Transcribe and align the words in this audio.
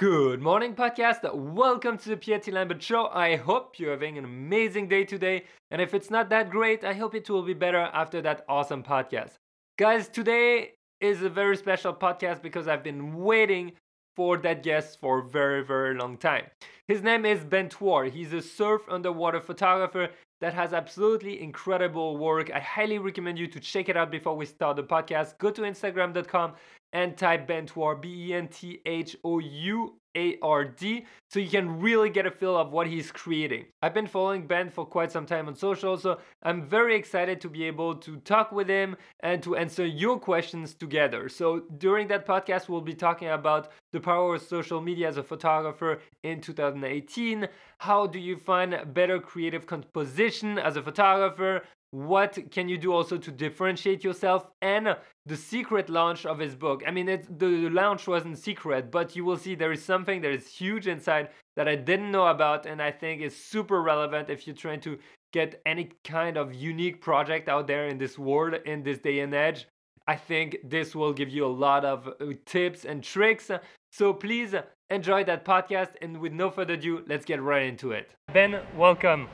Good 0.00 0.40
morning, 0.40 0.74
podcast. 0.74 1.30
Welcome 1.34 1.98
to 1.98 2.08
the 2.08 2.16
Pierre 2.16 2.38
T. 2.38 2.50
Lambert 2.50 2.82
Show. 2.82 3.08
I 3.08 3.36
hope 3.36 3.78
you're 3.78 3.90
having 3.90 4.16
an 4.16 4.24
amazing 4.24 4.88
day 4.88 5.04
today. 5.04 5.44
And 5.70 5.82
if 5.82 5.92
it's 5.92 6.10
not 6.10 6.30
that 6.30 6.48
great, 6.48 6.84
I 6.84 6.94
hope 6.94 7.14
it 7.14 7.28
will 7.28 7.42
be 7.42 7.52
better 7.52 7.90
after 7.92 8.22
that 8.22 8.46
awesome 8.48 8.82
podcast. 8.82 9.32
Guys, 9.78 10.08
today 10.08 10.72
is 11.02 11.20
a 11.20 11.28
very 11.28 11.54
special 11.54 11.92
podcast 11.92 12.40
because 12.40 12.66
I've 12.66 12.82
been 12.82 13.14
waiting 13.16 13.72
for 14.16 14.38
that 14.38 14.62
guest 14.62 14.98
for 14.98 15.18
a 15.18 15.28
very, 15.28 15.62
very 15.62 15.94
long 15.94 16.16
time. 16.16 16.46
His 16.88 17.02
name 17.02 17.26
is 17.26 17.44
Ben 17.44 17.68
Thouard. 17.68 18.12
He's 18.12 18.32
a 18.32 18.40
surf 18.40 18.80
underwater 18.88 19.42
photographer 19.42 20.08
that 20.40 20.54
has 20.54 20.72
absolutely 20.72 21.40
incredible 21.40 22.16
work. 22.16 22.50
I 22.52 22.60
highly 22.60 22.98
recommend 22.98 23.38
you 23.38 23.46
to 23.48 23.60
check 23.60 23.88
it 23.88 23.96
out 23.96 24.10
before 24.10 24.36
we 24.36 24.46
start 24.46 24.76
the 24.76 24.82
podcast. 24.82 25.38
Go 25.38 25.50
to 25.50 25.62
Instagram.com 25.62 26.54
and 26.92 27.16
type 27.16 27.46
Benthouard, 27.46 28.00
B 28.00 28.28
E 28.28 28.34
N 28.34 28.48
T 28.48 28.80
H 28.86 29.16
O 29.22 29.38
U 29.38 29.99
A 30.16 30.36
R 30.42 30.64
D, 30.64 31.06
so 31.30 31.38
you 31.40 31.48
can 31.48 31.80
really 31.80 32.10
get 32.10 32.26
a 32.26 32.30
feel 32.30 32.56
of 32.56 32.72
what 32.72 32.86
he's 32.86 33.12
creating. 33.12 33.66
I've 33.82 33.94
been 33.94 34.06
following 34.06 34.46
Ben 34.46 34.70
for 34.70 34.84
quite 34.84 35.12
some 35.12 35.26
time 35.26 35.48
on 35.48 35.54
social, 35.54 35.96
so 35.96 36.18
I'm 36.42 36.62
very 36.62 36.96
excited 36.96 37.40
to 37.40 37.48
be 37.48 37.64
able 37.64 37.94
to 37.96 38.16
talk 38.18 38.52
with 38.52 38.68
him 38.68 38.96
and 39.20 39.42
to 39.42 39.56
answer 39.56 39.86
your 39.86 40.18
questions 40.18 40.74
together. 40.74 41.28
So 41.28 41.60
during 41.78 42.08
that 42.08 42.26
podcast, 42.26 42.68
we'll 42.68 42.80
be 42.80 42.94
talking 42.94 43.28
about 43.28 43.70
the 43.92 44.00
power 44.00 44.34
of 44.34 44.42
social 44.42 44.80
media 44.80 45.08
as 45.08 45.16
a 45.16 45.22
photographer 45.22 46.00
in 46.22 46.40
2018. 46.40 47.48
How 47.78 48.06
do 48.06 48.18
you 48.18 48.36
find 48.36 48.92
better 48.92 49.18
creative 49.20 49.66
composition 49.66 50.58
as 50.58 50.76
a 50.76 50.82
photographer? 50.82 51.62
What 51.92 52.38
can 52.50 52.68
you 52.68 52.78
do 52.78 52.92
also 52.92 53.18
to 53.18 53.30
differentiate 53.32 54.04
yourself 54.04 54.46
and 54.62 54.96
the 55.26 55.36
secret 55.36 55.90
launch 55.90 56.24
of 56.24 56.38
his 56.38 56.54
book. 56.54 56.82
I 56.86 56.90
mean 56.92 57.06
the 57.06 57.68
launch 57.68 58.06
wasn't 58.06 58.38
secret 58.38 58.90
but 58.90 59.16
you 59.16 59.24
will 59.24 59.36
see 59.36 59.54
there 59.54 59.72
is 59.72 59.84
something 59.84 60.20
that 60.20 60.30
is 60.30 60.46
huge 60.46 60.86
inside 60.86 61.30
that 61.56 61.68
i 61.68 61.74
didn't 61.74 62.12
know 62.12 62.28
about 62.28 62.64
and 62.64 62.80
i 62.80 62.90
think 62.90 63.20
is 63.20 63.36
super 63.36 63.82
relevant 63.82 64.30
if 64.30 64.46
you're 64.46 64.56
trying 64.56 64.80
to 64.80 64.98
get 65.32 65.60
any 65.66 65.90
kind 66.04 66.36
of 66.36 66.54
unique 66.54 67.00
project 67.00 67.48
out 67.48 67.66
there 67.66 67.86
in 67.86 67.98
this 67.98 68.18
world 68.18 68.54
in 68.66 68.82
this 68.82 68.98
day 68.98 69.20
and 69.20 69.34
age. 69.34 69.66
I 70.06 70.16
think 70.16 70.56
this 70.64 70.94
will 70.94 71.12
give 71.12 71.28
you 71.28 71.46
a 71.46 71.54
lot 71.66 71.84
of 71.84 72.08
uh, 72.08 72.32
tips 72.44 72.84
and 72.84 73.02
tricks. 73.02 73.50
So 73.92 74.12
please 74.12 74.54
enjoy 74.88 75.24
that 75.24 75.44
podcast 75.44 75.90
and 76.02 76.18
with 76.18 76.32
no 76.32 76.50
further 76.50 76.74
ado 76.74 77.04
let's 77.06 77.24
get 77.24 77.40
right 77.40 77.62
into 77.62 77.92
it. 77.92 78.10
Ben 78.32 78.60
welcome 78.76 79.28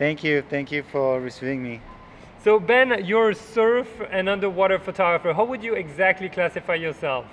Thank 0.00 0.24
you. 0.24 0.40
Thank 0.48 0.72
you 0.72 0.82
for 0.82 1.20
receiving 1.20 1.62
me. 1.62 1.82
So 2.42 2.58
Ben, 2.58 3.04
you're 3.04 3.30
a 3.30 3.34
surf 3.34 3.86
and 4.10 4.30
underwater 4.30 4.78
photographer. 4.78 5.34
How 5.34 5.44
would 5.44 5.62
you 5.62 5.74
exactly 5.74 6.30
classify 6.30 6.76
yourself? 6.76 7.26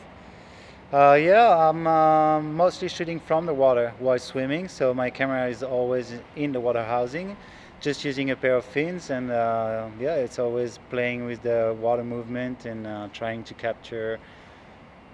Uh, 0.91 1.17
yeah, 1.17 1.69
I'm 1.69 1.87
uh, 1.87 2.41
mostly 2.41 2.89
shooting 2.89 3.21
from 3.21 3.45
the 3.45 3.53
water 3.53 3.93
while 3.99 4.19
swimming, 4.19 4.67
so 4.67 4.93
my 4.93 5.09
camera 5.09 5.47
is 5.47 5.63
always 5.63 6.11
in 6.35 6.51
the 6.51 6.59
water 6.59 6.83
housing, 6.83 7.37
just 7.79 8.03
using 8.03 8.31
a 8.31 8.35
pair 8.35 8.57
of 8.57 8.65
fins, 8.65 9.11
and 9.11 9.31
uh, 9.31 9.87
yeah, 9.97 10.15
it's 10.15 10.37
always 10.37 10.77
playing 10.89 11.23
with 11.25 11.41
the 11.43 11.73
water 11.79 12.03
movement 12.03 12.65
and 12.65 12.85
uh, 12.85 13.07
trying 13.13 13.45
to 13.45 13.53
capture 13.53 14.19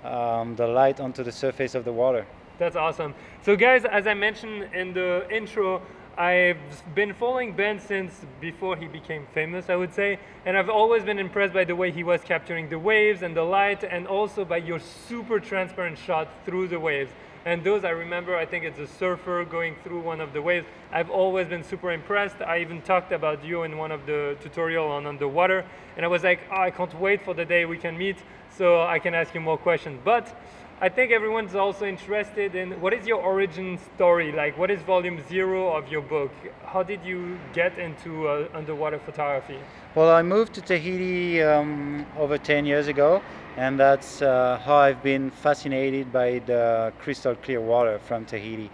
um, 0.03 0.55
the 0.55 0.65
light 0.65 0.99
onto 0.99 1.23
the 1.23 1.31
surface 1.31 1.75
of 1.75 1.85
the 1.85 1.93
water. 1.93 2.25
That's 2.57 2.75
awesome. 2.75 3.13
So, 3.43 3.55
guys, 3.55 3.85
as 3.85 4.07
I 4.07 4.15
mentioned 4.15 4.73
in 4.73 4.93
the 4.93 5.27
intro, 5.29 5.83
I've 6.17 6.93
been 6.93 7.11
following 7.15 7.53
Ben 7.53 7.79
since 7.79 8.13
before 8.39 8.75
he 8.75 8.85
became 8.85 9.25
famous, 9.33 9.67
I 9.67 9.75
would 9.75 9.95
say, 9.95 10.19
and 10.45 10.55
I've 10.55 10.69
always 10.69 11.03
been 11.03 11.17
impressed 11.17 11.55
by 11.55 11.63
the 11.63 11.75
way 11.75 11.89
he 11.89 12.03
was 12.03 12.21
capturing 12.21 12.69
the 12.69 12.77
waves 12.77 13.23
and 13.23 13.35
the 13.35 13.41
light, 13.41 13.83
and 13.83 14.05
also 14.05 14.45
by 14.45 14.57
your 14.57 14.79
super 14.79 15.39
transparent 15.39 15.97
shot 15.97 16.27
through 16.45 16.67
the 16.67 16.79
waves. 16.79 17.11
And 17.45 17.63
those 17.63 17.83
I 17.83 17.89
remember, 17.89 18.35
I 18.35 18.45
think 18.45 18.63
it's 18.63 18.77
a 18.77 18.85
surfer 18.85 19.43
going 19.43 19.75
through 19.83 20.01
one 20.01 20.21
of 20.21 20.33
the 20.33 20.41
waves. 20.41 20.67
I've 20.91 21.09
always 21.09 21.47
been 21.47 21.63
super 21.63 21.91
impressed. 21.91 22.41
I 22.41 22.59
even 22.59 22.83
talked 22.83 23.11
about 23.11 23.43
you 23.43 23.63
in 23.63 23.77
one 23.77 23.91
of 23.91 24.05
the 24.05 24.37
tutorial 24.39 24.91
on 24.91 25.07
underwater, 25.07 25.65
and 25.97 26.05
I 26.05 26.09
was 26.09 26.23
like, 26.23 26.41
oh, 26.51 26.61
I 26.61 26.69
can't 26.69 26.93
wait 26.99 27.23
for 27.23 27.33
the 27.33 27.43
day 27.43 27.65
we 27.65 27.79
can 27.79 27.97
meet 27.97 28.17
so 28.55 28.83
I 28.83 28.99
can 28.99 29.15
ask 29.15 29.33
you 29.33 29.41
more 29.41 29.57
questions. 29.57 29.99
But 30.05 30.39
I 30.83 30.89
think 30.89 31.13
everyone's 31.13 31.55
also 31.55 31.85
interested 31.85 32.55
in 32.55 32.81
what 32.81 32.93
is 32.93 33.07
your 33.07 33.21
origin 33.21 33.79
story? 33.95 34.33
Like, 34.33 34.57
what 34.57 34.69
is 34.69 34.81
volume 34.81 35.23
zero 35.29 35.71
of 35.71 35.87
your 35.87 36.01
book? 36.01 36.33
How 36.65 36.83
did 36.83 36.99
you 37.05 37.39
get 37.53 37.79
into 37.79 38.27
uh, 38.27 38.49
underwater 38.53 38.99
photography? 38.99 39.57
Well, 39.95 40.11
I 40.11 40.21
moved 40.23 40.53
to 40.55 40.61
Tahiti 40.61 41.41
um, 41.41 42.05
over 42.17 42.37
10 42.37 42.65
years 42.65 42.87
ago, 42.87 43.21
and 43.55 43.79
that's 43.79 44.21
uh, 44.21 44.59
how 44.65 44.75
I've 44.75 45.01
been 45.01 45.31
fascinated 45.31 46.11
by 46.11 46.39
the 46.39 46.91
crystal 46.99 47.35
clear 47.35 47.61
water 47.61 47.97
from 47.99 48.25
Tahiti. 48.25 48.69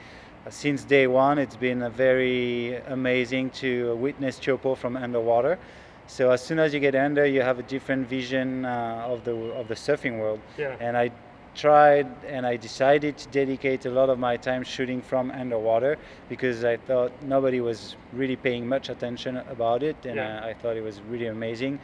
Uh, 0.47 0.49
since 0.49 0.83
day 0.83 1.05
one, 1.05 1.37
it's 1.37 1.57
been 1.57 1.91
very 1.91 2.77
amazing 2.87 3.51
to 3.61 3.95
witness 3.97 4.39
Teahupo'o 4.39 4.75
from 4.75 4.97
underwater. 4.97 5.59
So 6.07 6.31
as 6.31 6.43
soon 6.43 6.57
as 6.57 6.73
you 6.73 6.79
get 6.79 6.95
under, 6.95 7.27
you 7.27 7.43
have 7.43 7.59
a 7.59 7.63
different 7.63 8.07
vision 8.07 8.65
uh, 8.65 9.05
of 9.07 9.25
the 9.25 9.35
of 9.53 9.67
the 9.67 9.75
surfing 9.75 10.17
world. 10.17 10.39
Yeah. 10.57 10.75
And 10.79 10.97
I 10.97 11.11
tried 11.55 12.07
and 12.25 12.45
I 12.45 12.57
decided 12.57 13.17
to 13.17 13.27
dedicate 13.29 13.85
a 13.85 13.89
lot 13.89 14.09
of 14.09 14.19
my 14.19 14.37
time 14.37 14.63
shooting 14.63 15.01
from 15.01 15.31
underwater 15.31 15.97
because 16.27 16.63
I 16.63 16.77
thought 16.77 17.21
nobody 17.21 17.59
was 17.61 17.95
really 18.11 18.35
paying 18.35 18.67
much 18.67 18.89
attention 18.89 19.37
about 19.37 19.83
it 19.83 20.05
and 20.05 20.15
Yeah. 20.17 20.41
I, 20.43 20.49
I 20.49 20.53
thought 20.53 20.77
it 20.77 20.83
was 20.83 21.01
really 21.01 21.27
amazing. 21.27 21.79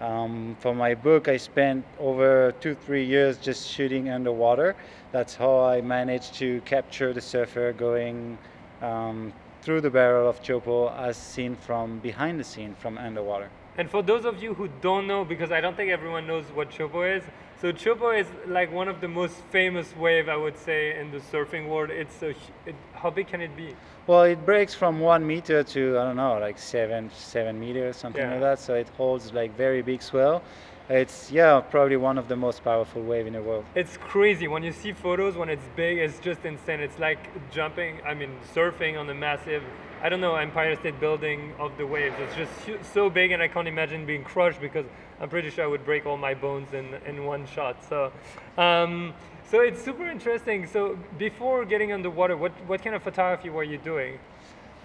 Um, 0.00 0.56
for 0.58 0.74
my 0.74 0.94
book, 0.94 1.28
I 1.28 1.36
spent 1.36 1.84
over 1.98 2.50
two, 2.60 2.74
three 2.74 3.04
years 3.04 3.38
just 3.38 3.68
shooting 3.70 4.08
underwater. 4.08 4.74
That's 5.12 5.36
how 5.36 5.60
I 5.60 5.80
managed 5.80 6.34
to 6.38 6.60
capture 6.62 7.12
the 7.12 7.20
surfer 7.20 7.72
going 7.72 8.38
um, 8.80 9.32
through 9.60 9.80
the 9.80 9.90
barrel 9.90 10.28
of 10.28 10.42
Teahupo'o 10.42 10.98
as 10.98 11.16
seen 11.16 11.54
from 11.54 12.00
behind 12.00 12.40
the 12.40 12.44
scene 12.44 12.74
from 12.74 12.98
underwater. 12.98 13.50
And 13.78 13.90
for 13.90 14.02
those 14.02 14.24
of 14.24 14.42
you 14.42 14.54
who 14.54 14.68
don't 14.80 15.06
know, 15.06 15.24
because 15.24 15.50
I 15.50 15.60
don't 15.60 15.76
think 15.76 15.90
everyone 15.90 16.26
knows 16.26 16.44
what 16.54 16.70
Teahupo'o 16.70 17.16
is, 17.18 17.24
so 17.60 17.72
Teahupo'o 17.72 18.20
is 18.20 18.26
like 18.46 18.70
one 18.72 18.88
of 18.88 19.00
the 19.00 19.08
most 19.08 19.36
famous 19.50 19.96
wave, 19.96 20.28
I 20.28 20.36
would 20.36 20.58
say, 20.58 20.98
in 20.98 21.10
the 21.10 21.18
surfing 21.18 21.68
world. 21.68 21.90
It's 21.90 22.22
a, 22.22 22.30
it, 22.66 22.74
how 22.92 23.08
big 23.10 23.28
can 23.28 23.40
it 23.40 23.56
be? 23.56 23.74
Well, 24.06 24.24
it 24.24 24.44
breaks 24.44 24.74
from 24.74 25.00
one 25.00 25.26
meter 25.26 25.62
to 25.62 25.98
I 25.98 26.04
don't 26.04 26.16
know, 26.16 26.38
like 26.38 26.58
seven, 26.58 27.10
seven 27.14 27.58
meters, 27.58 27.96
something 27.96 28.20
Yeah. 28.22 28.32
like 28.32 28.40
that. 28.40 28.58
So 28.58 28.74
it 28.74 28.88
holds 28.96 29.32
like 29.32 29.56
very 29.56 29.80
big 29.80 30.02
swell. 30.02 30.42
It's 30.90 31.30
yeah, 31.30 31.60
probably 31.60 31.96
one 31.96 32.18
of 32.18 32.26
the 32.28 32.36
most 32.36 32.64
powerful 32.64 33.00
wave 33.02 33.26
in 33.26 33.32
the 33.34 33.40
world. 33.42 33.64
It's 33.74 33.96
crazy 33.96 34.48
when 34.48 34.62
you 34.64 34.72
see 34.72 34.92
photos 34.92 35.36
when 35.36 35.48
it's 35.48 35.64
big. 35.76 35.98
It's 35.98 36.18
just 36.18 36.44
insane. 36.44 36.80
It's 36.80 36.98
like 36.98 37.20
jumping. 37.52 38.00
I 38.04 38.12
mean, 38.12 38.32
surfing 38.54 38.98
on 38.98 39.08
a 39.08 39.14
massive, 39.14 39.62
I 40.02 40.08
don't 40.08 40.20
know, 40.20 40.34
Empire 40.34 40.74
State 40.74 40.98
Building 40.98 41.52
of 41.60 41.76
the 41.78 41.86
waves. 41.86 42.16
It's 42.18 42.34
just 42.34 42.92
so 42.92 43.08
big, 43.08 43.30
and 43.30 43.40
I 43.40 43.46
can't 43.46 43.68
imagine 43.68 44.04
being 44.04 44.24
crushed 44.24 44.60
because 44.60 44.84
I'm 45.20 45.28
pretty 45.28 45.48
sure 45.48 45.62
I 45.62 45.68
would 45.68 45.84
break 45.84 46.06
all 46.06 46.16
my 46.16 46.34
bones 46.34 46.74
in 46.74 46.86
in 47.06 47.24
one 47.24 47.46
shot. 47.46 47.76
So, 47.88 48.12
um, 48.58 49.14
so 49.48 49.60
it's 49.60 49.80
super 49.80 50.08
interesting. 50.08 50.66
So 50.66 50.98
before 51.18 51.64
getting 51.64 51.92
underwater, 51.92 52.36
what 52.36 52.50
what 52.66 52.82
kind 52.82 52.96
of 52.96 53.02
photography 53.04 53.48
were 53.48 53.62
you 53.62 53.78
doing? 53.78 54.18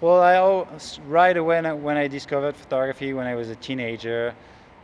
Well, 0.00 0.22
I 0.22 0.36
right 1.08 1.36
away 1.36 1.56
when 1.56 1.66
I, 1.66 1.72
when 1.72 1.96
I 1.96 2.06
discovered 2.06 2.54
photography 2.54 3.12
when 3.12 3.26
I 3.26 3.34
was 3.34 3.50
a 3.50 3.56
teenager, 3.56 4.32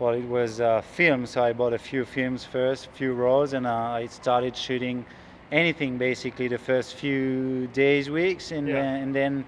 well, 0.00 0.14
it 0.14 0.28
was 0.28 0.60
uh, 0.60 0.80
film. 0.80 1.26
So 1.26 1.44
I 1.44 1.52
bought 1.52 1.74
a 1.74 1.78
few 1.78 2.04
films 2.04 2.44
first, 2.44 2.88
few 2.94 3.12
rolls, 3.12 3.52
and 3.52 3.68
uh, 3.68 4.00
I 4.02 4.06
started 4.06 4.56
shooting 4.56 5.06
anything 5.52 5.96
basically 5.96 6.48
the 6.48 6.58
first 6.58 6.96
few 6.96 7.68
days, 7.68 8.10
weeks, 8.10 8.50
and 8.50 8.66
Yeah. 8.66 8.82
then, 8.82 9.02
and 9.02 9.14
then 9.14 9.44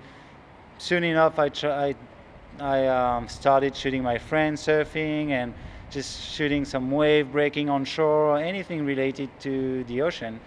soon 0.78 1.04
enough 1.04 1.38
I 1.38 1.48
try, 1.48 1.88
I, 1.88 1.94
I 2.60 2.86
um, 3.16 3.28
started 3.28 3.76
shooting 3.76 4.02
my 4.02 4.18
friends 4.18 4.62
surfing 4.62 5.30
and 5.30 5.54
just 5.90 6.20
shooting 6.22 6.64
some 6.64 6.90
wave 6.90 7.32
breaking 7.32 7.68
on 7.68 7.84
shore 7.84 8.26
or 8.30 8.38
anything 8.38 8.84
related 8.84 9.38
to 9.40 9.84
the 9.84 10.02
ocean. 10.02 10.40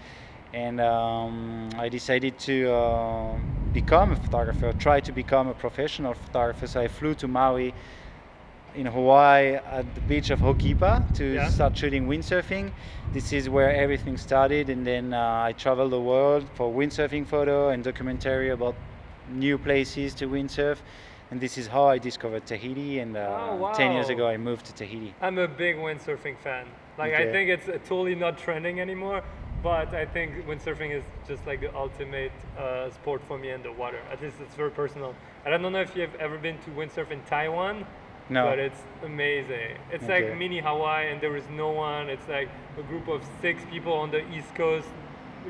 And 0.52 0.82
um, 0.82 1.70
I 1.78 1.90
decided 1.90 2.40
to 2.40 2.72
uh, 2.72 3.38
become 3.72 4.12
a 4.12 4.16
photographer, 4.16 4.74
try 4.74 5.00
to 5.02 5.12
become 5.12 5.48
a 5.48 5.54
professional 5.54 6.14
photographer. 6.14 6.66
So 6.68 6.82
I 6.82 6.88
flew 6.88 7.14
to 7.16 7.28
Maui 7.28 7.74
in 8.74 8.86
Hawaii 8.86 9.56
at 9.56 9.94
the 9.96 10.02
beach 10.02 10.30
of 10.32 10.40
Ho'okipa 10.42 11.12
to 11.14 11.24
Yeah. 11.24 11.48
start 11.50 11.78
shooting 11.78 12.08
windsurfing. 12.08 12.72
This 13.14 13.34
is 13.34 13.50
where 13.50 13.72
everything 13.74 14.18
started, 14.18 14.70
and 14.70 14.86
then 14.86 15.14
uh, 15.14 15.44
I 15.50 15.54
traveled 15.54 15.92
the 15.92 16.02
world 16.02 16.50
for 16.54 16.72
windsurfing 16.72 17.26
photo 17.28 17.70
and 17.70 17.84
documentary 17.84 18.50
about 18.50 18.76
new 19.32 19.58
places 19.58 20.14
to 20.16 20.28
windsurf. 20.28 20.78
And 21.32 21.40
this 21.40 21.58
is 21.58 21.68
how 21.68 21.86
I 21.88 22.00
discovered 22.00 22.46
Tahiti. 22.46 23.00
And 23.00 23.16
uh, 23.16 23.58
Oh, 23.60 23.72
10 23.76 23.92
years 23.94 24.10
ago, 24.10 24.28
I 24.28 24.38
moved 24.38 24.66
to 24.66 24.74
Tahiti. 24.74 25.14
I'm 25.22 25.38
a 25.38 25.48
big 25.48 25.76
windsurfing 25.78 26.38
fan. 26.40 26.66
Like 26.98 27.14
I 27.14 27.32
think 27.32 27.50
it's 27.50 27.66
totally 27.88 28.16
not 28.16 28.38
trending 28.38 28.82
anymore, 28.82 29.24
but 29.64 29.94
I 29.96 30.06
think 30.06 30.46
windsurfing 30.46 30.92
is 30.92 31.04
just 31.28 31.46
like 31.48 31.62
the 31.62 31.74
ultimate 31.74 32.34
uh, 32.58 32.90
sport 32.90 33.22
for 33.24 33.38
me 33.38 33.52
in 33.52 33.64
the 33.64 33.72
water. 33.72 34.00
At 34.12 34.22
least 34.22 34.36
it's 34.42 34.56
very 34.56 34.72
personal. 34.72 35.16
I 35.46 35.50
don't 35.50 35.62
know 35.62 35.80
if 35.80 35.96
you've 35.96 36.16
ever 36.16 36.38
been 36.38 36.58
to 36.60 36.72
windsurf 36.72 37.12
in 37.12 37.22
Taiwan, 37.24 37.86
No. 38.30 38.46
but 38.48 38.60
it's 38.60 38.82
amazing. 39.06 39.78
It's 39.94 40.04
Okay. 40.04 40.30
like 40.30 40.38
mini 40.38 40.60
Hawaii, 40.60 41.10
and 41.10 41.22
there 41.22 41.38
is 41.38 41.48
no 41.50 41.70
one. 41.70 42.10
It's 42.10 42.28
like 42.28 42.50
a 42.78 42.84
group 42.84 43.08
of 43.08 43.22
six 43.40 43.64
people 43.72 43.94
on 43.94 44.12
the 44.12 44.28
east 44.36 44.54
coast 44.56 44.90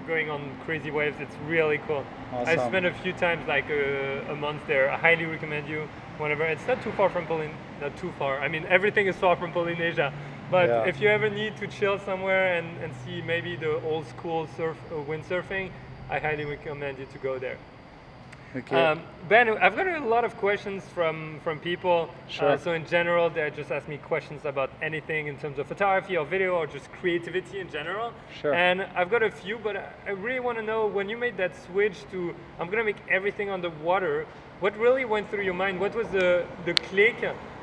going 0.08 0.30
on 0.30 0.56
crazy 0.66 0.92
waves. 0.92 1.18
It's 1.20 1.36
really 1.48 1.80
cool. 1.88 2.06
I 2.32 2.56
Awesome. 2.56 2.70
spent 2.70 2.86
a 2.86 2.94
few 2.94 3.14
times, 3.14 3.48
like 3.48 3.70
a, 3.70 4.26
a 4.30 4.36
month 4.36 4.62
there. 4.68 4.90
I 4.92 4.98
highly 4.98 5.26
recommend 5.26 5.68
you. 5.68 5.88
Whenever 6.18 6.46
it's 6.46 6.68
not 6.68 6.82
too 6.82 6.92
far 6.92 7.10
from 7.10 7.26
Polyn, 7.26 7.52
not 7.82 7.96
too 7.98 8.12
far. 8.20 8.40
I 8.40 8.48
mean, 8.50 8.66
everything 8.70 9.08
is 9.08 9.16
far 9.16 9.36
from 9.36 9.52
Polynesia. 9.52 10.12
But 10.52 10.68
Yeah. 10.70 10.86
if 10.86 11.00
you 11.02 11.10
ever 11.10 11.30
need 11.30 11.58
to 11.58 11.68
chill 11.68 12.00
somewhere 12.00 12.58
and, 12.58 12.68
and 12.84 12.92
see 13.06 13.22
maybe 13.22 13.56
the 13.56 13.80
old 13.82 14.08
school 14.08 14.48
surf 14.58 14.78
uh, 14.92 14.96
windsurfing, 14.96 15.70
I 16.10 16.20
highly 16.20 16.46
recommend 16.46 16.98
you 16.98 17.06
to 17.06 17.18
go 17.20 17.40
there. 17.40 17.58
Okay. 18.56 18.76
Um, 18.84 19.02
ben, 19.28 19.48
I've 19.60 19.76
got 19.76 19.88
a 19.88 20.00
lot 20.00 20.26
of 20.26 20.36
questions 20.38 20.84
from 20.96 21.40
from 21.44 21.60
people. 21.60 22.10
Sure. 22.28 22.50
Uh, 22.50 22.58
so 22.58 22.74
in 22.74 22.86
general, 22.88 23.30
they 23.30 23.52
just 23.56 23.72
ask 23.72 23.88
me 23.88 23.98
questions 23.98 24.44
about 24.46 24.72
anything 24.82 25.28
in 25.28 25.38
terms 25.38 25.60
of 25.60 25.68
photography 25.68 26.18
or 26.18 26.26
video 26.26 26.56
or 26.56 26.66
just 26.66 26.92
creativity 26.94 27.60
in 27.60 27.70
general. 27.70 28.12
Sure. 28.42 28.54
And 28.54 28.88
I've 28.96 29.12
got 29.12 29.22
a 29.22 29.30
few, 29.30 29.60
but 29.60 29.78
I- 29.78 29.90
I 30.08 30.12
really 30.12 30.40
want 30.40 30.58
to 30.58 30.64
know 30.64 30.88
when 30.88 31.10
you 31.10 31.18
made 31.18 31.38
that 31.38 31.56
switch 31.56 31.98
to 32.12 32.34
I'm 32.60 32.70
gonna 32.72 32.84
make 32.84 33.02
everything 33.08 33.50
on 33.52 33.62
the 33.62 33.70
water. 33.70 34.26
What 34.62 34.76
really 34.78 35.06
went 35.06 35.30
through 35.30 35.44
your 35.44 35.54
mind? 35.54 35.80
What 35.80 35.94
was 35.96 36.08
the 36.08 36.46
the 36.66 36.74
click 36.74 37.18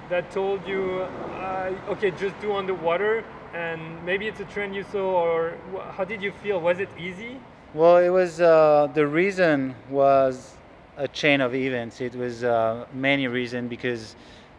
that 0.09 0.31
told 0.31 0.67
you, 0.69 1.03
uh, 1.41 1.93
okay, 1.93 2.13
just 2.13 2.39
do 2.41 2.53
on 2.53 2.67
the 2.67 2.75
water? 2.75 3.25
And 3.55 3.81
maybe 4.05 4.29
it's 4.29 4.41
a 4.41 4.45
trend 4.45 4.75
you 4.75 4.85
saw, 4.85 5.25
or 5.25 5.55
how 5.97 6.05
did 6.05 6.23
you 6.23 6.31
feel? 6.43 6.61
Was 6.61 6.79
it 6.79 6.91
easy? 6.99 7.41
Well, 7.75 7.97
it 7.97 8.11
was 8.11 8.41
uh, 8.41 8.89
the 8.95 9.07
reason 9.07 9.75
was 9.91 10.56
a 10.97 11.09
chain 11.09 11.41
of 11.41 11.55
events. 11.55 12.01
It 12.01 12.15
was 12.15 12.45
uh, 12.45 12.87
many 12.93 13.27
reasons 13.29 13.69
because 13.69 14.17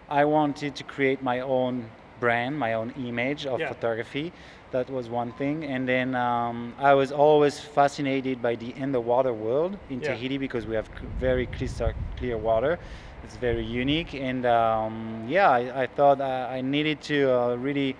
I 0.10 0.26
wanted 0.26 0.76
to 0.76 0.84
create 0.84 1.22
my 1.22 1.42
own 1.42 1.90
brand, 2.20 2.58
my 2.58 2.74
own 2.74 2.92
image 2.98 3.46
of 3.46 3.60
Yeah. 3.60 3.68
photography. 3.68 4.32
That 4.72 4.90
was 4.90 5.10
one 5.10 5.32
thing, 5.34 5.64
and 5.64 5.88
then 5.88 6.14
um, 6.16 6.74
I 6.78 6.94
was 6.94 7.12
always 7.12 7.58
fascinated 7.60 8.42
by 8.42 8.56
the 8.56 8.74
underwater 8.82 9.34
world 9.34 9.78
in 9.90 10.02
Yeah. 10.02 10.08
Tahiti 10.14 10.38
because 10.38 10.66
we 10.66 10.76
have 10.76 10.90
very 11.20 11.46
crystal 11.46 11.94
clear 12.18 12.38
water. 12.38 12.78
It's 13.24 13.36
very 13.38 13.64
unique, 13.64 14.14
and 14.14 14.46
um, 14.46 15.26
yeah, 15.28 15.50
I, 15.50 15.84
I 15.84 15.88
thought 15.88 16.20
I, 16.22 16.58
I 16.58 16.62
needed 16.62 17.02
to 17.04 17.32
uh, 17.32 17.56
really 17.56 17.96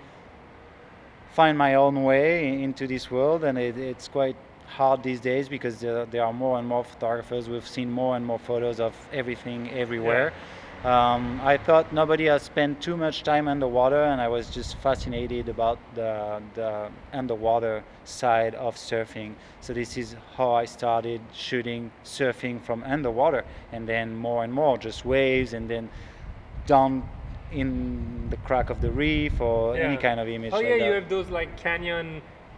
find 1.32 1.56
my 1.56 1.74
own 1.74 2.04
way 2.04 2.62
into 2.62 2.86
this 2.86 3.10
world, 3.10 3.44
and 3.44 3.58
it, 3.58 3.76
it's 3.78 4.08
quite 4.08 4.36
hard 4.68 5.02
these 5.02 5.20
days 5.20 5.48
because 5.48 5.80
there, 5.80 6.06
there 6.06 6.24
are 6.24 6.32
more 6.32 6.58
and 6.58 6.68
more 6.68 6.84
photographers. 6.84 7.48
We've 7.48 7.66
seen 7.66 7.90
more 7.90 8.16
and 8.16 8.24
more 8.24 8.38
photos 8.38 8.80
of 8.80 8.94
everything 9.12 9.70
everywhere. 9.70 10.32
Um, 10.84 11.40
I 11.42 11.56
thought 11.56 11.92
nobody 11.92 12.26
has 12.26 12.42
spent 12.42 12.80
too 12.80 12.96
much 12.96 13.24
time 13.24 13.48
underwater, 13.48 14.04
and 14.04 14.20
I 14.20 14.28
was 14.28 14.48
just 14.48 14.76
fascinated 14.76 15.48
about 15.48 15.80
the, 15.96 16.40
the 16.54 16.88
underwater 17.12 17.82
side 18.04 18.54
of 18.54 18.76
surfing. 18.76 19.34
So 19.60 19.72
this 19.72 19.96
is 19.96 20.14
how 20.36 20.52
I 20.52 20.66
started 20.66 21.20
shooting 21.32 21.90
surfing 22.04 22.62
from 22.62 22.84
underwater, 22.84 23.44
and 23.72 23.88
then 23.88 24.14
more 24.14 24.44
and 24.44 24.52
more, 24.52 24.78
just 24.78 25.04
waves, 25.04 25.52
and 25.52 25.68
then 25.68 25.88
down 26.66 27.08
in 27.50 28.28
the 28.30 28.36
crack 28.36 28.70
of 28.70 28.80
the 28.80 28.92
reef 28.92 29.40
or 29.40 29.76
any 29.76 29.96
kind 29.96 30.20
of 30.20 30.28
image. 30.28 30.52
Oh 30.52 30.56
like 30.58 30.66
yeah, 30.66 30.74
you 30.76 30.92
have 30.92 31.08
those 31.08 31.28
like 31.28 31.56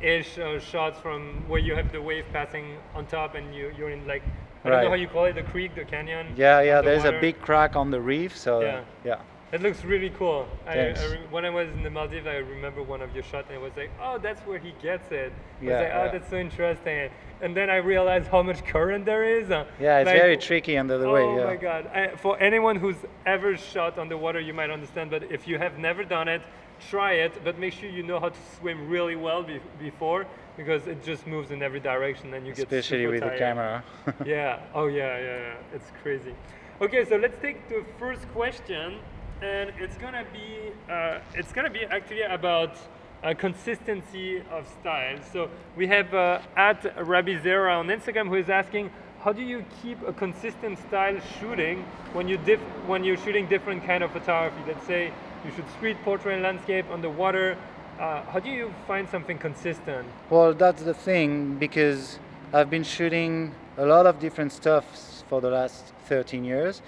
canyon-ish 0.00 0.38
uh, 0.38 0.58
shots 0.58 0.98
from 1.00 1.44
where 1.48 1.60
you 1.60 1.74
have 1.74 1.92
the 1.92 2.00
wave 2.00 2.24
passing 2.32 2.76
on 2.94 3.06
top, 3.06 3.34
and 3.34 3.54
you 3.54 3.72
you're 3.76 3.90
in 3.90 4.06
like 4.06 4.22
I 4.64 4.68
don't 4.68 4.82
know 4.84 4.88
how 4.90 4.94
you 4.94 5.08
call 5.08 5.24
it, 5.24 5.34
the 5.34 5.42
creek, 5.42 5.74
the 5.74 5.84
canyon. 5.84 6.34
Yeah, 6.36 6.60
yeah. 6.60 6.82
There's 6.82 7.04
a 7.04 7.18
big 7.20 7.40
crack 7.40 7.76
on 7.76 7.90
the 7.90 8.00
reef, 8.00 8.36
so 8.36 8.60
Yeah. 8.60 8.82
yeah. 9.04 9.20
It 9.52 9.62
looks 9.62 9.84
really 9.84 10.10
cool. 10.10 10.46
I, 10.64 10.90
I 10.90 10.94
when 11.30 11.44
I 11.44 11.50
was 11.50 11.68
in 11.70 11.82
the 11.82 11.90
Maldives, 11.90 12.24
I 12.24 12.36
remember 12.36 12.84
one 12.84 13.02
of 13.02 13.12
your 13.14 13.24
shots, 13.24 13.48
and 13.50 13.58
I 13.58 13.60
was 13.60 13.72
like, 13.76 13.90
"Oh, 14.00 14.16
that's 14.16 14.40
where 14.42 14.58
he 14.60 14.72
gets 14.80 15.10
it." 15.10 15.32
I 15.32 15.64
Yeah, 15.64 15.70
was 15.72 15.80
like, 15.82 15.92
"Oh, 15.94 16.04
yeah. 16.04 16.10
that's 16.12 16.30
so 16.30 16.36
interesting." 16.36 17.10
And 17.40 17.56
then 17.56 17.68
I 17.68 17.76
realized 17.78 18.28
how 18.28 18.42
much 18.44 18.64
current 18.64 19.04
there 19.06 19.24
is. 19.24 19.48
Yeah, 19.48 19.64
it's 19.98 20.06
like- 20.06 20.06
very 20.20 20.36
tricky 20.36 20.78
under 20.78 20.98
the 20.98 21.06
oh 21.08 21.14
wave. 21.14 21.38
Yeah. 21.38 21.44
my 21.46 21.56
god! 21.56 21.86
I, 21.88 22.14
for 22.14 22.38
anyone 22.38 22.76
who's 22.76 22.98
ever 23.26 23.56
shot 23.56 23.98
underwater, 23.98 24.38
you 24.38 24.54
might 24.54 24.70
understand. 24.70 25.10
But 25.10 25.24
if 25.32 25.48
you 25.48 25.58
have 25.58 25.78
never 25.78 26.04
done 26.04 26.28
it, 26.28 26.42
try 26.88 27.12
it. 27.12 27.42
But 27.44 27.58
make 27.58 27.72
sure 27.72 27.88
you 27.88 28.02
know 28.02 28.18
how 28.20 28.28
to 28.30 28.38
swim 28.58 28.88
really 28.88 29.16
well 29.16 29.42
be- 29.42 29.60
before, 29.78 30.26
because 30.56 30.86
it 30.86 31.02
just 31.02 31.26
moves 31.26 31.50
in 31.50 31.62
every 31.62 31.80
direction, 31.80 32.34
and 32.34 32.46
you 32.46 32.52
get 32.54 32.64
Especially 32.64 33.06
with 33.06 33.20
tired. 33.20 33.34
the 33.34 33.38
camera. 33.38 33.84
yeah. 34.24 34.60
Oh 34.74 34.86
yeah, 34.86 35.18
yeah, 35.18 35.38
yeah. 35.38 35.54
It's 35.74 35.90
crazy. 36.02 36.34
Okay, 36.80 37.04
so 37.04 37.16
let's 37.16 37.38
take 37.40 37.68
the 37.68 37.84
first 37.98 38.26
question, 38.32 38.98
and 39.42 39.70
it's 39.78 39.96
gonna 39.98 40.24
be 40.32 40.72
uh, 40.92 41.18
it's 41.34 41.52
gonna 41.52 41.70
be 41.70 41.84
actually 41.84 42.22
about 42.22 42.74
uh, 43.22 43.34
consistency 43.34 44.42
of 44.50 44.66
style. 44.80 45.18
So 45.32 45.50
we 45.76 45.86
have 45.88 46.12
uh, 46.14 46.40
at 46.56 46.82
Rabizera 46.96 47.78
on 47.78 47.88
Instagram 47.88 48.28
who 48.28 48.36
is 48.36 48.48
asking. 48.48 48.90
How 49.22 49.34
do 49.34 49.42
you 49.42 49.66
keep 49.82 50.00
a 50.08 50.14
consistent 50.14 50.78
style 50.78 51.18
shooting 51.38 51.84
when 52.14 52.26
you 52.26 52.38
diff- 52.38 52.60
when 52.86 53.04
you're 53.04 53.18
shooting 53.18 53.46
different 53.48 53.84
kind 53.84 54.02
of 54.02 54.10
photography? 54.12 54.62
Let's 54.66 54.86
say 54.86 55.12
you 55.44 55.50
should 55.52 55.68
street, 55.70 55.96
portrait, 56.04 56.34
and 56.34 56.42
landscape, 56.42 56.86
underwater. 56.90 57.56
Uh, 57.98 58.22
how 58.24 58.38
do 58.38 58.50
you 58.50 58.72
find 58.86 59.08
something 59.08 59.38
consistent? 59.38 60.06
Well, 60.30 60.54
that's 60.54 60.82
the 60.82 60.94
thing 60.94 61.56
because 61.56 62.18
I've 62.52 62.70
been 62.70 62.82
shooting 62.84 63.54
a 63.76 63.84
lot 63.86 64.06
of 64.06 64.18
different 64.18 64.52
stuff 64.52 64.84
for 65.28 65.40
the 65.40 65.50
last 65.50 65.92
13 66.06 66.44
years. 66.44 66.82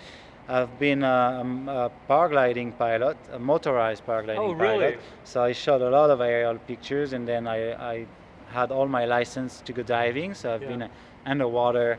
I've 0.49 0.79
been 0.79 1.03
a, 1.05 1.39
um, 1.41 1.69
a 1.69 1.91
paragliding 2.09 2.77
pilot, 2.77 3.17
a 3.33 3.39
motorized 3.39 4.05
paragliding 4.07 4.39
Oh, 4.39 4.53
really? 4.53 4.79
pilot. 4.93 5.01
So 5.25 5.43
I 5.43 5.53
shot 5.53 5.81
a 5.81 5.89
lot 5.89 6.11
of 6.11 6.21
aerial 6.21 6.59
pictures, 6.59 7.13
and 7.13 7.27
then 7.29 7.47
I, 7.47 7.73
I 7.93 8.07
had 8.51 8.71
all 8.73 8.89
my 8.89 9.05
license 9.05 9.63
to 9.67 9.73
go 9.73 9.83
diving. 9.83 10.35
So 10.35 10.55
I've 10.55 10.63
Yeah. 10.63 10.69
been 10.69 10.89
underwater 11.25 11.99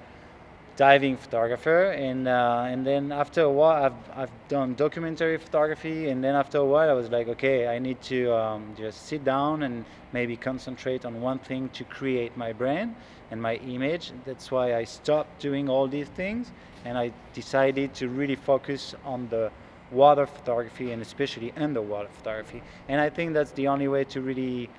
diving 0.75 1.17
photographer, 1.17 1.91
and 1.91 2.27
uh, 2.27 2.63
and 2.67 2.85
then 2.85 3.11
after 3.11 3.41
a 3.41 3.49
while, 3.49 3.83
I've 3.85 4.17
I've 4.21 4.47
done 4.47 4.75
documentary 4.75 5.37
photography, 5.37 6.09
and 6.09 6.23
then 6.23 6.35
after 6.35 6.57
a 6.57 6.65
while, 6.65 6.89
I 6.89 6.93
was 6.93 7.09
like, 7.09 7.27
okay, 7.27 7.67
I 7.67 7.79
need 7.79 8.01
to 8.03 8.33
um, 8.33 8.73
just 8.77 9.05
sit 9.07 9.23
down 9.23 9.63
and 9.63 9.85
maybe 10.11 10.35
concentrate 10.35 11.05
on 11.05 11.21
one 11.21 11.39
thing 11.39 11.69
to 11.69 11.83
create 11.83 12.35
my 12.35 12.53
brand 12.53 12.95
and 13.31 13.41
my 13.41 13.55
image. 13.55 14.11
That's 14.25 14.51
why 14.51 14.75
I 14.75 14.83
stopped 14.83 15.39
doing 15.39 15.69
all 15.69 15.87
these 15.87 16.07
things, 16.09 16.51
and 16.85 16.97
I 16.97 17.11
decided 17.33 17.93
to 17.95 18.09
really 18.09 18.35
focus 18.35 18.95
on 19.05 19.27
the 19.29 19.51
water 19.91 20.25
photography 20.25 20.91
and 20.91 21.01
especially 21.03 21.53
underwater 21.55 22.09
photography. 22.09 22.63
And 22.87 22.99
I 22.99 23.09
think 23.09 23.33
that's 23.33 23.51
the 23.51 23.67
only 23.67 23.87
way 23.87 24.05
to 24.05 24.21
really 24.21 24.69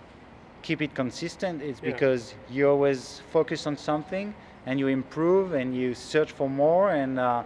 keep 0.63 0.83
it 0.83 0.95
consistent 0.95 1.63
is 1.63 1.79
Yeah. 1.81 1.93
because 1.93 2.35
you 2.49 2.69
always 2.69 3.23
focus 3.31 3.67
on 3.67 3.77
something 3.77 4.35
and 4.67 4.79
you 4.81 4.89
improve 4.89 5.53
and 5.53 5.77
you 5.77 5.95
search 5.95 6.33
for 6.33 6.49
more 6.49 6.91
and 6.91 7.19
uh, 7.19 7.43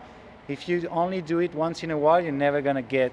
if 0.49 0.69
you 0.69 0.87
only 0.89 1.21
do 1.21 1.39
it 1.41 1.55
once 1.55 1.83
in 1.83 1.91
a 1.91 1.99
while 1.99 2.21
you're 2.21 2.33
never 2.33 2.61
going 2.61 2.77
to 2.77 2.83
get 2.83 3.13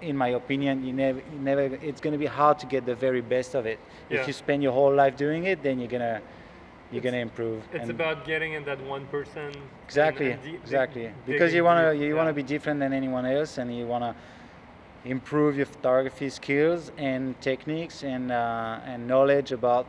in 0.00 0.16
my 0.16 0.28
opinion 0.28 0.84
you 0.84 0.92
never, 0.92 1.18
you 1.32 1.38
never 1.40 1.62
it's 1.62 2.00
going 2.00 2.12
to 2.12 2.18
be 2.18 2.26
hard 2.26 2.58
to 2.58 2.66
get 2.66 2.84
the 2.86 2.94
very 2.94 3.20
best 3.20 3.54
of 3.54 3.66
it 3.66 3.78
Yeah. 4.10 4.20
if 4.20 4.26
you 4.26 4.32
spend 4.32 4.62
your 4.62 4.72
whole 4.72 4.94
life 4.94 5.16
doing 5.16 5.44
it 5.44 5.62
then 5.62 5.78
you're 5.78 5.88
going 5.88 6.02
to 6.02 6.20
you're 6.92 7.02
going 7.02 7.14
to 7.14 7.20
improve 7.20 7.64
It's 7.72 7.82
And- 7.82 7.90
about 7.90 8.24
getting 8.24 8.52
in 8.52 8.64
that 8.64 8.80
one 8.82 9.06
person. 9.06 9.50
exactly 9.84 10.30
and 10.32 10.42
di- 10.42 10.54
exactly 10.54 11.02
dig- 11.02 11.14
because 11.26 11.52
you 11.52 11.64
want 11.64 11.78
to 11.84 11.96
you 11.96 12.08
yeah. 12.10 12.14
want 12.18 12.28
to 12.28 12.32
be 12.34 12.44
different 12.44 12.78
than 12.78 12.92
anyone 12.92 13.26
else 13.26 13.58
and 13.58 13.76
you 13.76 13.86
want 13.86 14.04
to 14.04 14.14
improve 15.04 15.56
your 15.56 15.66
photography 15.66 16.28
skills 16.30 16.90
and 16.96 17.40
techniques 17.40 18.02
and 18.02 18.30
uh, 18.32 18.78
and 18.90 19.06
knowledge 19.06 19.50
about 19.52 19.86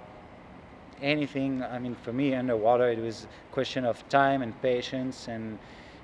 anything 1.02 1.64
i 1.64 1.78
mean 1.80 1.96
for 1.96 2.14
me 2.14 2.34
underwater 2.34 2.90
it 2.90 3.00
was 3.00 3.26
a 3.26 3.54
question 3.54 3.86
of 3.86 4.08
time 4.10 4.42
and 4.42 4.60
patience 4.62 5.28
and 5.28 5.58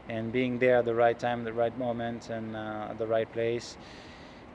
and 0.10 0.32
being 0.32 0.60
there 0.60 0.78
at 0.78 0.86
the 0.86 0.94
right 0.94 1.20
time 1.20 1.44
the 1.44 1.54
right 1.54 1.78
moment 1.78 2.30
and 2.30 2.56
uh, 2.56 2.88
at 2.90 2.98
the 2.98 3.08
right 3.08 3.32
place 3.32 3.78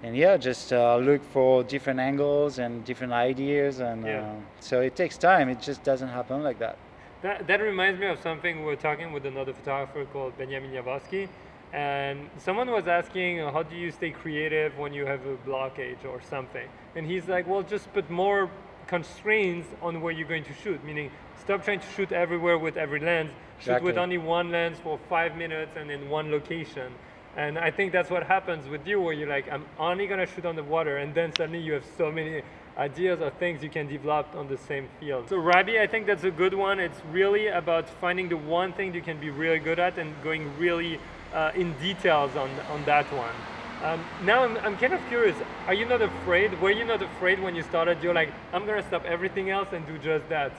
and 0.02 0.16
yeah 0.16 0.36
just 0.36 0.72
uh, 0.72 0.96
look 0.96 1.22
for 1.24 1.64
different 1.64 1.98
angles 1.98 2.58
and 2.58 2.84
different 2.84 3.12
ideas 3.12 3.80
and 3.80 4.04
Yeah. 4.04 4.20
uh, 4.20 4.34
so 4.60 4.80
it 4.80 4.94
takes 4.94 5.18
time 5.18 5.48
it 5.48 5.60
just 5.60 5.82
doesn't 5.82 6.08
happen 6.08 6.42
like 6.42 6.58
that 6.58 6.76
That, 7.22 7.46
that 7.48 7.60
reminds 7.60 7.98
me 8.00 8.06
of 8.06 8.18
something 8.20 8.60
we 8.60 8.64
were 8.64 8.76
talking 8.88 9.12
with 9.12 9.26
another 9.26 9.52
photographer 9.52 10.04
called 10.12 10.38
Benjamin 10.38 10.70
Jaworskyj. 10.70 11.28
And 11.72 12.30
someone 12.38 12.70
was 12.70 12.86
asking, 12.86 13.40
uh, 13.40 13.50
how 13.50 13.62
do 13.64 13.74
you 13.76 13.90
stay 13.90 14.10
creative 14.12 14.78
when 14.78 14.92
you 14.94 15.04
have 15.04 15.26
a 15.26 15.36
blockage 15.48 16.04
or 16.04 16.20
something? 16.20 16.68
And 16.96 17.04
he's 17.06 17.26
like, 17.28 17.44
well, 17.50 17.62
just 17.74 17.92
put 17.92 18.08
more 18.08 18.48
constraints 18.88 19.68
on 19.80 20.00
where 20.00 20.12
you're 20.12 20.26
going 20.26 20.44
to 20.44 20.54
shoot, 20.54 20.82
meaning 20.84 21.10
stop 21.38 21.64
trying 21.64 21.80
to 21.80 21.86
shoot 21.94 22.10
everywhere 22.10 22.58
with 22.58 22.76
every 22.76 23.00
lens, 23.00 23.30
shoot 23.60 23.82
with 23.82 23.96
only 23.96 24.18
one 24.18 24.50
lens 24.50 24.78
for 24.82 24.98
five 25.08 25.36
minutes 25.36 25.72
and 25.76 25.90
in 25.90 26.08
one 26.08 26.30
location. 26.30 26.92
And 27.36 27.56
I 27.58 27.70
think 27.70 27.92
that's 27.92 28.10
what 28.10 28.24
happens 28.24 28.68
with 28.68 28.86
you, 28.86 29.00
where 29.00 29.12
you're 29.12 29.28
like, 29.28 29.50
I'm 29.52 29.64
only 29.78 30.06
gonna 30.08 30.26
shoot 30.26 30.44
on 30.44 30.56
the 30.56 30.64
water, 30.64 30.96
and 30.96 31.14
then 31.14 31.32
suddenly 31.36 31.60
you 31.60 31.74
have 31.74 31.84
so 31.96 32.10
many 32.10 32.42
ideas 32.76 33.20
or 33.20 33.30
things 33.30 33.62
you 33.62 33.68
can 33.68 33.86
develop 33.86 34.34
on 34.34 34.48
the 34.48 34.56
same 34.56 34.88
field. 34.98 35.28
So 35.28 35.36
Rabi, 35.36 35.78
I 35.78 35.86
think 35.86 36.06
that's 36.06 36.24
a 36.24 36.30
good 36.30 36.54
one. 36.54 36.80
It's 36.80 37.00
really 37.12 37.48
about 37.48 37.88
finding 37.88 38.28
the 38.28 38.36
one 38.36 38.72
thing 38.72 38.94
you 38.94 39.02
can 39.02 39.20
be 39.20 39.30
really 39.30 39.58
good 39.58 39.78
at 39.78 39.98
and 39.98 40.14
going 40.22 40.56
really 40.58 40.98
uh, 41.34 41.52
in 41.54 41.74
details 41.78 42.34
on 42.36 42.50
on 42.70 42.84
that 42.86 43.06
one. 43.12 43.34
Um, 43.82 44.04
now 44.24 44.42
I'm, 44.42 44.56
I'm 44.58 44.76
kind 44.76 44.92
of 44.92 45.00
curious. 45.08 45.36
Are 45.66 45.74
you 45.74 45.86
not 45.86 46.02
afraid? 46.02 46.60
Were 46.60 46.72
you 46.72 46.84
not 46.84 47.00
afraid 47.02 47.40
when 47.40 47.54
you 47.54 47.62
started? 47.62 48.02
You're 48.02 48.14
like, 48.14 48.32
I'm 48.52 48.66
gonna 48.66 48.82
stop 48.82 49.04
everything 49.04 49.50
else 49.50 49.68
and 49.72 49.86
do 49.86 49.98
just 49.98 50.28
that. 50.28 50.52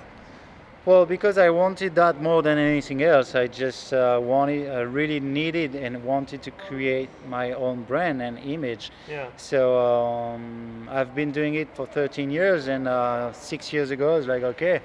Well, 0.85 1.05
because 1.05 1.37
I 1.37 1.49
wanted 1.49 1.93
that 1.95 2.21
more 2.21 2.41
than 2.41 2.57
anything 2.57 3.03
else, 3.03 3.35
I 3.35 3.47
just 3.47 3.93
uh, 3.93 4.19
wanted, 4.23 4.73
uh, 4.73 4.85
really 4.85 5.19
needed 5.19 5.75
and 5.75 6.01
wanted 6.05 6.41
to 6.43 6.51
create 6.51 7.09
my 7.27 7.51
own 7.51 7.83
brand 7.83 8.21
and 8.21 8.39
image. 8.39 8.89
Yeah. 9.09 9.27
So 9.35 9.77
um, 9.77 10.87
I've 10.89 11.13
been 11.13 11.31
doing 11.31 11.55
it 11.55 11.67
for 11.75 11.85
13 11.85 12.31
years, 12.31 12.69
and 12.69 12.87
uh, 12.87 13.33
six 13.33 13.73
years 13.73 13.91
ago, 13.91 14.13
I 14.13 14.17
was 14.17 14.27
like, 14.27 14.43
okay. 14.43 14.81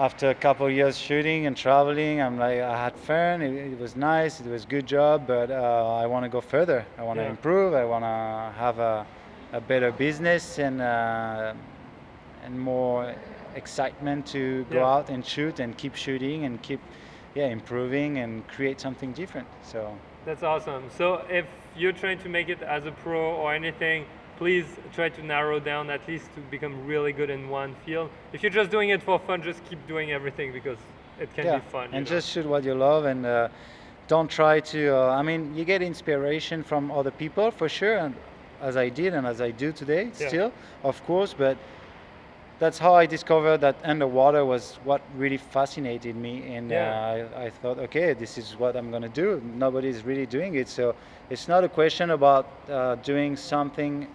After 0.00 0.30
a 0.30 0.34
couple 0.34 0.64
of 0.64 0.72
years 0.72 0.96
shooting 0.96 1.44
and 1.44 1.54
traveling, 1.54 2.22
I'm 2.22 2.38
like, 2.38 2.58
I 2.58 2.84
had 2.84 2.94
fun. 2.96 3.42
It, 3.42 3.72
it 3.72 3.78
was 3.78 3.96
nice. 3.96 4.40
It 4.40 4.46
was 4.46 4.64
good 4.64 4.86
job, 4.86 5.26
but 5.26 5.50
uh, 5.50 5.94
I 6.02 6.06
want 6.06 6.24
to 6.24 6.30
go 6.30 6.40
further. 6.40 6.86
I 6.96 7.02
want 7.02 7.18
to 7.18 7.24
Yeah. 7.24 7.28
improve. 7.36 7.74
I 7.74 7.84
want 7.84 8.04
to 8.04 8.58
have 8.58 8.78
a, 8.78 9.06
a 9.52 9.60
better 9.60 9.92
business 9.92 10.58
and 10.58 10.80
uh, 10.80 11.52
and 12.46 12.58
more 12.58 13.14
excitement 13.54 14.26
to 14.28 14.64
go 14.70 14.78
Yeah. 14.78 14.94
out 14.94 15.10
and 15.10 15.22
shoot 15.22 15.60
and 15.60 15.76
keep 15.76 15.94
shooting 15.94 16.46
and 16.46 16.62
keep 16.62 16.80
yeah 17.34 17.48
improving 17.52 18.18
and 18.22 18.48
create 18.48 18.80
something 18.80 19.12
different. 19.12 19.48
So. 19.62 19.78
That's 20.24 20.42
awesome. 20.42 20.84
So 20.96 21.06
if 21.28 21.46
you're 21.76 21.98
trying 22.02 22.20
to 22.20 22.28
make 22.30 22.48
it 22.48 22.62
as 22.62 22.86
a 22.86 22.92
pro 23.02 23.20
or 23.42 23.52
anything, 23.52 24.06
please 24.40 24.64
try 24.94 25.10
to 25.10 25.22
narrow 25.22 25.60
down 25.60 25.90
at 25.90 26.00
least 26.08 26.24
to 26.34 26.40
become 26.50 26.74
really 26.86 27.12
good 27.12 27.28
in 27.28 27.50
one 27.50 27.74
field. 27.84 28.08
If 28.32 28.42
you're 28.42 28.56
just 28.60 28.70
doing 28.70 28.88
it 28.88 29.02
for 29.02 29.18
fun, 29.18 29.42
just 29.42 29.60
keep 29.68 29.86
doing 29.86 30.12
everything 30.12 30.50
because 30.50 30.78
it 31.20 31.28
can 31.34 31.44
yeah, 31.44 31.58
be 31.58 31.64
fun. 31.68 31.90
and 31.92 32.06
know? 32.06 32.10
just 32.10 32.30
shoot 32.30 32.46
what 32.46 32.64
you 32.64 32.74
love 32.74 33.04
and 33.04 33.26
uh, 33.26 33.48
don't 34.08 34.30
try 34.30 34.58
to. 34.60 34.96
Uh, 34.96 35.18
I 35.20 35.20
mean, 35.20 35.54
you 35.54 35.66
get 35.66 35.82
inspiration 35.82 36.62
from 36.62 36.90
other 36.90 37.10
people 37.10 37.50
for 37.50 37.68
sure, 37.68 37.98
and 37.98 38.14
as 38.62 38.78
I 38.78 38.88
did 38.88 39.12
and 39.12 39.26
as 39.26 39.42
I 39.42 39.50
do 39.50 39.72
today, 39.72 40.04
Yeah. 40.18 40.28
still, 40.28 40.52
of 40.84 41.04
course. 41.04 41.34
But 41.34 41.58
that's 42.58 42.78
how 42.78 42.94
I 42.94 43.04
discovered 43.04 43.58
that 43.58 43.76
underwater 43.84 44.46
was 44.46 44.78
what 44.84 45.02
really 45.18 45.38
fascinated 45.38 46.16
me, 46.16 46.56
and 46.56 46.70
Yeah. 46.70 46.80
uh, 46.80 47.38
I, 47.40 47.44
I 47.46 47.50
thought, 47.50 47.78
okay, 47.78 48.14
this 48.14 48.38
is 48.38 48.56
what 48.58 48.74
I'm 48.74 48.90
gonna 48.90 49.14
do. 49.24 49.42
Nobody's 49.66 50.02
really 50.02 50.26
doing 50.26 50.54
it, 50.54 50.68
so 50.68 50.94
it's 51.28 51.46
not 51.46 51.62
a 51.62 51.68
question 51.68 52.10
about 52.10 52.46
uh, 52.70 52.94
doing 53.04 53.36
something 53.36 54.06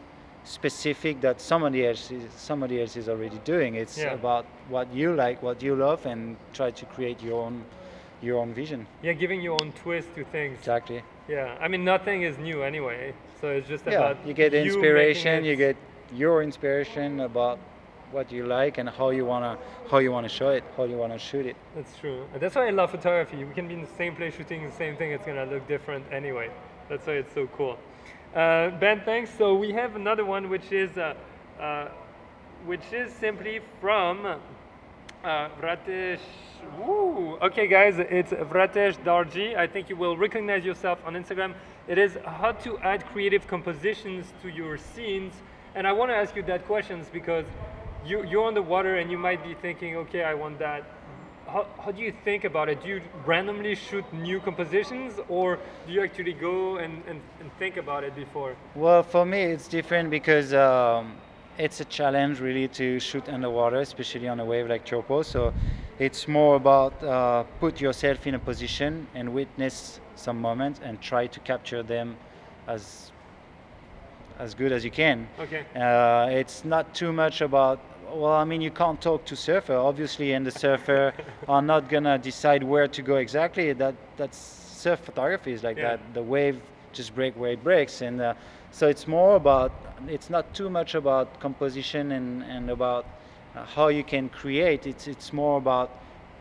specific 0.46 1.22
that 1.22 1.42
somebody 1.42 1.86
else 1.86 2.12
is, 2.12 2.24
somebody 2.38 2.80
else 2.82 2.96
is 2.96 3.10
already 3.10 3.40
doing. 3.44 3.76
It's 3.76 3.98
Yeah. 3.98 4.14
about 4.14 4.46
what 4.70 4.88
you 4.94 5.14
like, 5.14 5.42
what 5.44 5.62
you 5.62 5.76
love, 5.76 6.06
and 6.06 6.38
try 6.54 6.72
to 6.72 6.86
create 6.86 7.22
your 7.22 7.42
own 7.46 7.66
your 8.22 8.40
own 8.40 8.54
vision. 8.54 8.88
yeah, 9.04 9.12
giving 9.14 9.42
your 9.42 9.58
own 9.62 9.72
twist 9.74 10.08
to 10.16 10.24
things. 10.24 10.58
Exactly. 10.58 11.04
Yeah, 11.28 11.58
I 11.60 11.68
mean 11.68 11.84
nothing 11.84 12.24
is 12.24 12.38
new 12.38 12.64
anyway, 12.64 13.14
so 13.42 13.50
it's 13.50 13.68
just 13.68 13.86
Yeah, 13.86 13.94
about 14.00 14.26
you 14.26 14.34
get 14.34 14.54
inspiration. 14.54 15.44
it- 15.44 15.50
You 15.50 15.56
get 15.56 15.76
your 16.14 16.42
inspiration 16.42 17.20
about 17.20 17.60
what 18.12 18.32
you 18.32 18.46
like 18.46 18.78
and 18.80 18.88
how 18.90 19.10
you 19.10 19.26
wanna 19.26 19.58
how 19.92 19.98
you 20.00 20.12
wanna 20.12 20.30
show 20.30 20.50
it, 20.52 20.64
how 20.78 20.86
you 20.86 20.98
wanna 20.98 21.20
shoot 21.20 21.46
it. 21.46 21.56
That's 21.76 21.98
true. 21.98 22.26
And 22.34 22.42
that's 22.42 22.56
why 22.56 22.68
I 22.68 22.72
love 22.72 22.90
photography. 22.92 23.44
We 23.44 23.54
can 23.54 23.68
be 23.68 23.74
in 23.74 23.82
the 23.82 23.96
same 23.98 24.16
place 24.16 24.34
shooting 24.36 24.64
the 24.64 24.72
same 24.84 24.96
thing. 24.96 25.12
It's 25.12 25.26
gonna 25.26 25.46
look 25.46 25.68
different 25.68 26.06
anyway. 26.12 26.50
That's 26.90 27.06
why 27.06 27.14
it's 27.14 27.34
so 27.34 27.48
cool. 27.58 27.78
Uh, 28.36 28.70
ben, 28.82 29.00
thanks. 29.06 29.32
So 29.38 29.56
we 29.56 29.72
have 29.72 29.96
another 29.96 30.26
one, 30.26 30.50
which 30.50 30.70
is 30.74 30.98
uh, 30.98 31.14
uh, 31.58 31.88
which 32.66 32.92
is 32.92 33.14
simply 33.14 33.62
from 33.80 34.26
uh, 34.26 35.50
Vratesh. 35.62 36.20
Okay, 37.42 37.68
guys, 37.68 37.98
it's 37.98 38.32
Vratesh 38.32 38.98
Darji. 39.06 39.56
I 39.56 39.68
think 39.68 39.88
you 39.90 39.96
will 39.96 40.18
recognize 40.18 40.66
yourself 40.66 41.00
on 41.06 41.14
Instagram. 41.14 41.54
It 41.88 41.98
is 41.98 42.18
how 42.26 42.52
to 42.52 42.78
add 42.80 43.06
creative 43.06 43.48
compositions 43.48 44.26
to 44.42 44.50
your 44.50 44.78
scenes. 44.78 45.34
And 45.74 45.88
I 45.88 45.94
want 45.94 46.12
to 46.12 46.16
ask 46.16 46.36
you 46.36 46.44
that 46.44 46.66
questions 46.66 47.08
because 47.14 47.46
you, 48.06 48.26
you're 48.26 48.44
on 48.44 48.54
the 48.54 48.62
water 48.62 48.98
and 48.98 49.10
you 49.10 49.18
might 49.18 49.46
be 49.46 49.54
thinking, 49.54 49.96
okay, 49.96 50.24
I 50.24 50.34
want 50.34 50.60
that. 50.60 50.84
How, 51.56 51.66
how 51.86 51.92
do 51.92 52.02
you 52.02 52.14
think 52.26 52.44
about 52.44 52.68
it? 52.68 52.84
Do 52.84 52.90
you 52.90 53.02
randomly 53.26 53.76
shoot 53.76 54.04
new 54.12 54.42
compositions 54.42 55.22
or 55.30 55.58
do 55.88 55.94
you 55.94 56.04
actually 56.04 56.34
go 56.34 56.76
and, 56.76 57.02
and, 57.08 57.22
and 57.40 57.50
think 57.58 57.78
about 57.78 58.04
it 58.04 58.14
before? 58.14 58.58
Well, 58.76 59.04
for 59.04 59.26
me, 59.26 59.44
it's 59.44 59.70
different 59.70 60.10
because 60.10 60.54
um, 60.54 61.16
it's 61.58 61.80
a 61.80 61.86
challenge 61.86 62.42
really 62.42 62.68
to 62.80 63.00
shoot 63.00 63.30
underwater, 63.30 63.78
especially 63.78 64.28
on 64.28 64.42
a 64.42 64.44
wave 64.44 64.68
like 64.68 64.86
Teahupo'o. 64.86 65.24
So 65.24 65.54
it's 65.98 66.28
more 66.28 66.58
about 66.58 67.02
uh, 67.02 67.44
put 67.62 67.80
yourself 67.80 68.28
in 68.28 68.36
a 68.36 68.40
position 68.40 69.08
and 69.16 69.34
witness 69.34 70.02
some 70.18 70.42
moments 70.42 70.82
and 70.84 71.00
try 71.00 71.26
to 71.28 71.40
capture 71.40 71.84
them 71.84 72.18
as 72.68 73.14
as 74.40 74.54
good 74.54 74.74
as 74.74 74.84
you 74.84 74.92
can. 74.92 75.30
Okay. 75.40 75.64
Uh, 75.74 76.28
it's 76.30 76.66
not 76.66 76.94
too 76.94 77.14
much 77.14 77.40
about. 77.40 77.80
Well, 78.08 78.32
I 78.34 78.44
mean, 78.44 78.62
you 78.62 78.72
can't 78.72 79.02
talk 79.02 79.26
to 79.26 79.36
surfer, 79.36 79.76
obviously, 79.76 80.34
and 80.34 80.46
the 80.46 80.52
surfer 80.52 81.14
are 81.48 81.62
not 81.62 81.90
gonna 81.90 82.18
decide 82.18 82.64
where 82.64 82.88
to 82.88 83.02
go 83.02 83.16
exactly. 83.18 83.74
That 83.74 83.96
that's 84.18 84.38
surf 84.38 85.00
photography 85.02 85.52
is 85.54 85.64
like 85.64 85.78
Yeah. 85.78 85.96
that. 85.98 86.14
The 86.14 86.24
wave 86.24 86.62
just 86.94 87.14
break 87.16 87.36
where 87.36 87.52
it 87.52 87.64
breaks, 87.64 88.02
and 88.02 88.22
uh, 88.22 88.34
so 88.72 88.88
it's 88.88 89.08
more 89.08 89.36
about. 89.36 89.72
It's 90.08 90.30
not 90.30 90.54
too 90.54 90.70
much 90.70 90.96
about 90.96 91.40
composition 91.40 92.12
and 92.12 92.44
and 92.44 92.70
about 92.70 93.06
uh, 93.56 93.66
how 93.66 93.88
you 93.88 94.04
can 94.04 94.30
create. 94.30 94.86
It's 94.86 95.08
it's 95.08 95.34
more 95.34 95.58
about 95.58 95.90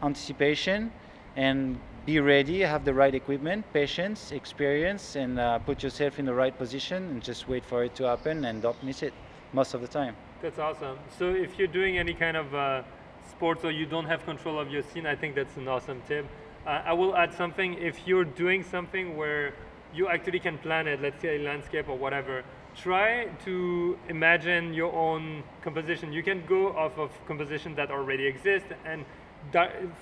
anticipation 0.02 0.92
and 1.36 1.80
be 2.04 2.20
ready, 2.20 2.60
have 2.60 2.84
the 2.84 2.92
right 2.94 3.14
equipment, 3.14 3.64
patience, 3.72 4.30
experience, 4.30 5.16
and 5.16 5.38
uh, 5.38 5.58
put 5.58 5.82
yourself 5.82 6.18
in 6.18 6.26
the 6.26 6.34
right 6.34 6.56
position 6.56 7.10
and 7.10 7.22
just 7.22 7.48
wait 7.48 7.64
for 7.64 7.82
it 7.82 7.94
to 7.96 8.04
happen 8.04 8.44
and 8.44 8.62
don't 8.62 8.80
miss 8.82 9.02
it 9.02 9.14
most 9.54 9.72
of 9.72 9.80
the 9.80 9.88
time. 9.88 10.16
That's 10.42 10.58
awesome. 10.58 10.98
So 11.18 11.30
if 11.30 11.58
you're 11.58 11.68
doing 11.68 11.96
any 11.96 12.12
kind 12.12 12.36
of 12.36 12.54
uh, 12.54 12.82
sports 13.30 13.64
or 13.64 13.70
you 13.70 13.86
don't 13.86 14.06
have 14.06 14.24
control 14.24 14.58
of 14.58 14.70
your 14.70 14.82
scene, 14.82 15.06
I 15.06 15.14
think 15.14 15.34
that's 15.34 15.56
an 15.56 15.68
awesome 15.68 16.02
tip. 16.06 16.26
Uh, 16.66 16.82
I 16.84 16.92
will 16.92 17.16
add 17.16 17.32
something. 17.32 17.74
If 17.74 18.06
you're 18.06 18.24
doing 18.24 18.62
something 18.62 19.16
where 19.16 19.54
you 19.94 20.08
actually 20.08 20.40
can 20.40 20.58
plan 20.58 20.88
it, 20.88 21.00
let's 21.00 21.22
say 21.22 21.36
a 21.36 21.38
landscape 21.38 21.88
or 21.88 21.96
whatever, 21.96 22.42
try 22.76 23.26
to 23.44 23.96
imagine 24.08 24.74
your 24.74 24.92
own 24.92 25.44
composition. 25.62 26.12
You 26.12 26.22
can 26.22 26.44
go 26.46 26.76
off 26.76 26.98
of 26.98 27.10
composition 27.26 27.74
that 27.76 27.90
already 27.90 28.26
exist 28.26 28.66
and 28.84 29.04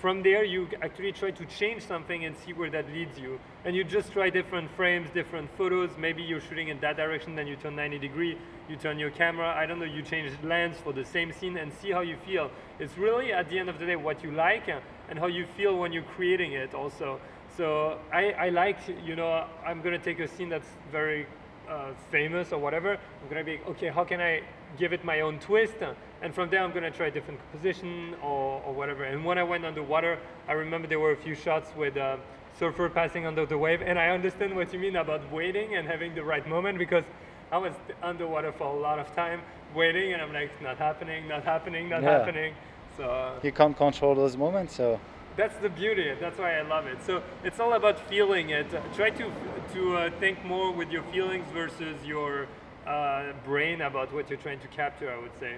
from 0.01 0.23
there 0.23 0.45
you 0.45 0.69
actually 0.83 1.13
try 1.13 1.31
to 1.31 1.45
change 1.47 1.83
something 1.87 2.25
and 2.25 2.37
see 2.37 2.53
where 2.53 2.71
that 2.71 2.89
leads 2.93 3.19
you. 3.19 3.39
And 3.65 3.75
you 3.77 3.85
just 3.85 4.13
try 4.13 4.31
different 4.31 4.71
frames 4.73 5.11
different 5.11 5.51
photos. 5.57 5.91
Maybe 5.99 6.23
you're 6.23 6.41
shooting 6.41 6.69
in 6.69 6.81
that 6.81 6.97
direction 6.97 7.35
then 7.35 7.47
you 7.47 7.57
turn 7.57 7.77
90 7.77 7.99
degree 7.99 8.39
you 8.69 8.77
turn 8.77 8.99
your 8.99 9.11
camera. 9.11 9.55
I 9.57 9.67
don't 9.67 9.79
know 9.79 9.85
you 9.85 10.03
change 10.03 10.33
lens 10.43 10.77
for 10.79 10.93
the 10.93 11.05
same 11.05 11.33
scene 11.33 11.57
and 11.57 11.73
see 11.73 11.91
how 11.91 12.01
you 12.01 12.17
feel. 12.27 12.51
It's 12.79 12.97
really 12.97 13.33
at 13.33 13.49
the 13.51 13.59
end 13.59 13.69
of 13.69 13.79
the 13.79 13.87
day 13.87 13.97
what 13.97 14.23
you 14.23 14.31
like 14.31 14.69
and 15.09 15.19
how 15.19 15.27
you 15.27 15.47
feel 15.57 15.77
when 15.77 15.93
you're 15.93 16.11
creating 16.17 16.53
it 16.53 16.75
also. 16.75 17.21
So 17.57 17.99
i, 18.13 18.33
I 18.33 18.49
like 18.49 18.79
you 19.05 19.15
know 19.15 19.47
i'm 19.67 19.83
gonna 19.83 19.99
take 19.99 20.21
a 20.21 20.29
scene 20.29 20.49
that's 20.49 20.69
very 20.91 21.27
uh, 21.73 21.93
famous 22.11 22.53
or 22.53 22.59
whatever, 22.59 22.93
I'm 22.93 23.29
gonna 23.29 23.45
be 23.45 23.59
okay. 23.71 23.89
How 23.89 24.05
can 24.05 24.21
I 24.21 24.43
give 24.79 24.93
it 24.93 25.05
my 25.05 25.21
own 25.21 25.39
twist? 25.39 25.75
And 26.23 26.35
from 26.35 26.51
there, 26.51 26.63
I'm 26.63 26.73
gonna 26.73 26.91
try 26.91 27.11
different 27.11 27.41
composition 27.51 28.15
or, 28.23 28.63
or 28.67 28.73
whatever. 28.75 29.05
And 29.05 29.25
when 29.25 29.39
I 29.39 29.43
went 29.43 29.65
underwater, 29.65 30.19
I 30.49 30.53
remember 30.53 30.87
there 30.87 31.01
were 31.01 31.13
a 31.13 31.17
few 31.17 31.35
shots 31.35 31.71
with 31.77 31.97
uh, 31.97 32.17
surfer 32.59 32.89
passing 32.89 33.27
under 33.27 33.47
the 33.47 33.59
wave, 33.59 33.83
and 33.83 33.99
I 33.99 34.09
understand 34.11 34.55
what 34.55 34.73
you 34.73 34.79
mean 34.79 34.97
about 34.97 35.21
waiting 35.33 35.75
and 35.77 35.87
having 35.89 36.15
the 36.15 36.23
right 36.23 36.47
moment 36.47 36.79
because 36.79 37.05
I 37.51 37.59
was 37.59 37.73
underwater 38.03 38.53
for 38.53 38.65
a 38.65 38.81
lot 38.81 38.99
of 38.99 39.15
time 39.15 39.41
waiting, 39.75 40.13
and 40.13 40.23
I'm 40.23 40.33
like, 40.33 40.51
not 40.63 40.77
happening, 40.79 41.29
not 41.29 41.45
happening, 41.45 41.89
not 41.89 42.03
Yeah. 42.03 42.19
happening. 42.19 42.55
So 42.97 43.05
uh, 43.05 43.41
You 43.43 43.53
can't 43.53 43.77
control 43.77 44.15
those 44.15 44.37
moments, 44.37 44.75
so 44.77 45.01
that's 45.37 45.57
the 45.59 45.69
beauty. 45.69 46.13
That's 46.21 46.39
why 46.39 46.59
I 46.59 46.63
love 46.63 46.87
it. 46.87 46.99
So 47.05 47.23
it's 47.45 47.61
all 47.61 47.73
about 47.75 47.99
feeling 48.09 48.51
it. 48.51 48.73
Uh, 48.75 48.81
Try 48.95 49.11
to 49.11 49.31
to 49.75 49.97
uh, 49.97 50.11
think 50.21 50.45
more 50.45 50.73
with 50.73 50.91
your 50.91 51.03
feelings 51.05 51.47
versus 51.53 52.05
your 52.05 52.47
uh, 52.87 53.33
brain 53.45 53.81
about 53.81 54.13
what 54.13 54.29
you're 54.29 54.39
trying 54.39 54.61
to 54.61 54.69
capture. 54.69 55.11
I 55.11 55.19
would 55.19 55.39
say. 55.39 55.57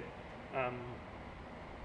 Um, 0.54 0.76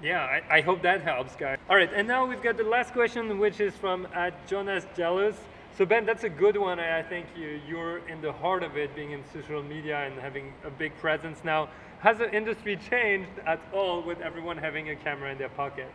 yeah, 0.02 0.22
I, 0.24 0.58
I 0.58 0.62
hope 0.62 0.82
that 0.84 1.02
helps, 1.02 1.36
guys. 1.36 1.58
All 1.70 1.76
right, 1.76 1.92
and 1.94 2.08
now 2.08 2.26
we've 2.26 2.42
got 2.42 2.56
the 2.56 2.64
last 2.64 2.94
question, 2.94 3.38
which 3.38 3.60
is 3.60 3.74
from 3.76 4.08
at 4.14 4.48
Jonas 4.48 4.86
Jealous. 4.96 5.36
So 5.78 5.86
Ben, 5.86 6.06
that's 6.06 6.24
a 6.24 6.30
good 6.30 6.58
one. 6.58 6.80
I 6.80 7.04
think 7.04 7.26
you, 7.38 7.60
you're 7.68 8.00
in 8.08 8.22
the 8.22 8.32
heart 8.32 8.64
of 8.64 8.78
it, 8.78 8.96
being 8.96 9.12
in 9.12 9.24
social 9.34 9.62
media 9.64 10.06
and 10.06 10.20
having 10.20 10.54
a 10.64 10.70
big 10.70 10.98
presence 10.98 11.40
now. 11.44 11.70
Has 12.00 12.18
the 12.18 12.34
industry 12.34 12.78
changed 12.90 13.32
at 13.46 13.60
all 13.74 14.02
with 14.02 14.22
everyone 14.22 14.58
having 14.58 14.90
a 14.90 14.96
camera 14.96 15.32
in 15.32 15.38
their 15.38 15.50
pocket? 15.50 15.92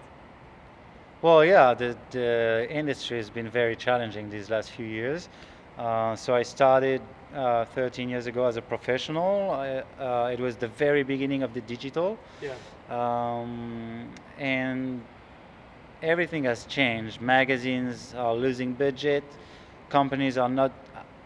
Well, 1.24 1.42
yeah, 1.42 1.72
the, 1.72 1.96
the 2.10 2.66
industry 2.68 3.16
has 3.16 3.30
been 3.30 3.48
very 3.48 3.76
challenging 3.76 4.28
these 4.28 4.50
last 4.50 4.72
few 4.72 4.84
years. 4.84 5.30
Uh, 5.78 6.14
so 6.14 6.34
I 6.34 6.42
started 6.42 7.00
uh, 7.34 7.64
13 7.64 8.10
years 8.10 8.26
ago 8.26 8.44
as 8.44 8.58
a 8.58 8.60
professional. 8.60 9.50
I, 9.52 9.82
uh, 9.98 10.30
it 10.34 10.38
was 10.38 10.56
the 10.56 10.68
very 10.68 11.02
beginning 11.02 11.42
of 11.42 11.54
the 11.54 11.62
digital, 11.62 12.18
Yeah. 12.42 12.52
um, 12.90 14.10
and 14.36 15.00
everything 16.02 16.44
has 16.44 16.66
changed. 16.66 17.22
Magazines 17.22 18.12
are 18.14 18.34
losing 18.34 18.74
budget. 18.74 19.24
Companies 19.88 20.36
are 20.36 20.50
not 20.50 20.72